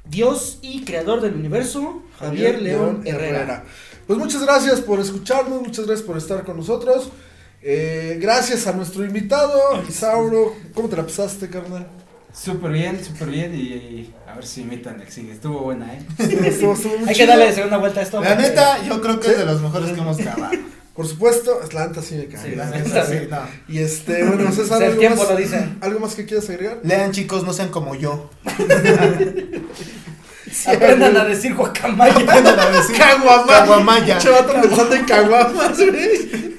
Dios 0.09 0.59
y 0.61 0.83
creador 0.83 1.21
del 1.21 1.33
universo, 1.35 2.03
Javier, 2.19 2.61
León, 2.61 3.01
Herrera. 3.05 3.63
Pues 4.05 4.19
muchas 4.19 4.43
gracias 4.43 4.81
por 4.81 4.99
escucharnos, 4.99 5.61
muchas 5.61 5.85
gracias 5.85 6.05
por 6.05 6.17
estar 6.17 6.43
con 6.43 6.57
nosotros. 6.57 7.09
Eh, 7.61 8.17
gracias 8.21 8.67
a 8.67 8.73
nuestro 8.73 9.05
invitado, 9.05 9.57
Isauro. 9.87 10.53
¿Cómo 10.73 10.89
te 10.89 10.97
la 10.97 11.03
pasaste, 11.03 11.49
carnal? 11.49 11.87
Súper 12.33 12.71
bien, 12.71 13.01
súper 13.03 13.29
bien. 13.29 13.55
Y, 13.55 13.59
y 13.59 14.13
a 14.27 14.33
ver 14.35 14.45
si 14.45 14.61
imitan 14.61 14.99
que 14.99 15.09
sigue. 15.09 15.31
Estuvo 15.31 15.61
buena, 15.61 15.93
¿eh? 15.93 16.05
Estuvo- 16.17 16.73
estuvo 16.73 16.95
Hay 17.07 17.15
que 17.15 17.25
darle 17.25 17.53
segunda 17.53 17.77
vuelta 17.77 18.01
a 18.01 18.03
esto. 18.03 18.19
La 18.21 18.35
neta, 18.35 18.83
yo 18.85 18.99
creo 18.99 19.19
que 19.21 19.27
es 19.31 19.37
de 19.37 19.45
los 19.45 19.61
mejores 19.61 19.91
que 19.91 19.99
hemos 20.01 20.17
grabado. 20.17 20.51
Por 20.93 21.08
supuesto, 21.08 21.60
Atlanta 21.63 22.01
sí 22.03 22.15
me 22.15 22.27
cae. 22.27 22.51
Sí, 22.51 22.56
neta, 22.56 23.06
sí, 23.06 23.13
sí. 23.19 23.27
no. 23.29 23.39
Y 23.67 23.79
este, 23.79 24.23
bueno, 24.25 24.51
César, 24.51 24.77
el 24.84 24.89
¿algo 24.89 24.99
tiempo 24.99 25.23
más, 25.23 25.32
lo 25.32 25.38
dice. 25.38 25.69
¿algo 25.82 25.99
más 25.99 26.13
que 26.13 26.25
quieras 26.25 26.47
agregar? 26.49 26.79
Lean, 26.84 27.12
chicos, 27.12 27.43
no 27.43 27.51
sean 27.53 27.69
como 27.69 27.95
yo. 27.95 28.29
Aprendan 30.67 31.17
a 31.17 31.25
decir 31.25 31.56
guacamaya. 31.56 32.13
Aprendan 32.13 32.60
a 32.60 32.69
decir 32.69 32.95
Caguamaya. 32.99 33.60
Caguamaya. 33.60 34.17
Chavato 34.19 34.53
pensando 34.62 34.95
en 34.95 35.06
caguamas, 35.06 35.77
güey. 35.77 36.53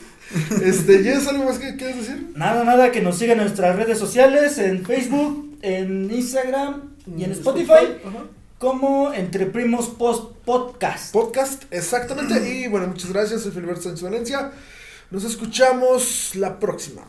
Este, 0.65 0.99
¿tienes 0.99 1.29
algo 1.29 1.45
más 1.45 1.61
que 1.61 1.77
quieres 1.77 1.99
decir? 1.99 2.33
Nada, 2.35 2.65
nada, 2.65 2.91
que 2.91 3.01
nos 3.01 3.17
sigan 3.17 3.39
en 3.39 3.45
nuestras 3.45 3.77
redes 3.77 3.99
sociales, 3.99 4.59
en 4.59 4.85
Facebook, 4.85 5.59
en 5.63 6.11
Instagram 6.11 6.97
y 7.17 7.23
en 7.23 7.31
Spotify, 7.31 8.01
Ajá. 8.05 8.25
Como 8.59 9.13
Entre 9.13 9.47
Primos 9.47 9.89
Post 9.89 10.33
Podcast. 10.45 11.13
Podcast, 11.13 11.65
exactamente. 11.71 12.35
Y 12.65 12.69
bueno, 12.69 12.87
muchas 12.89 13.13
gracias. 13.13 13.43
Soy 13.43 13.53
Filiberto 13.53 13.83
Sánchez 13.83 14.03
Valencia. 14.03 14.53
Nos 15.11 15.25
escuchamos 15.25 16.35
la 16.37 16.59
próxima. 16.59 17.03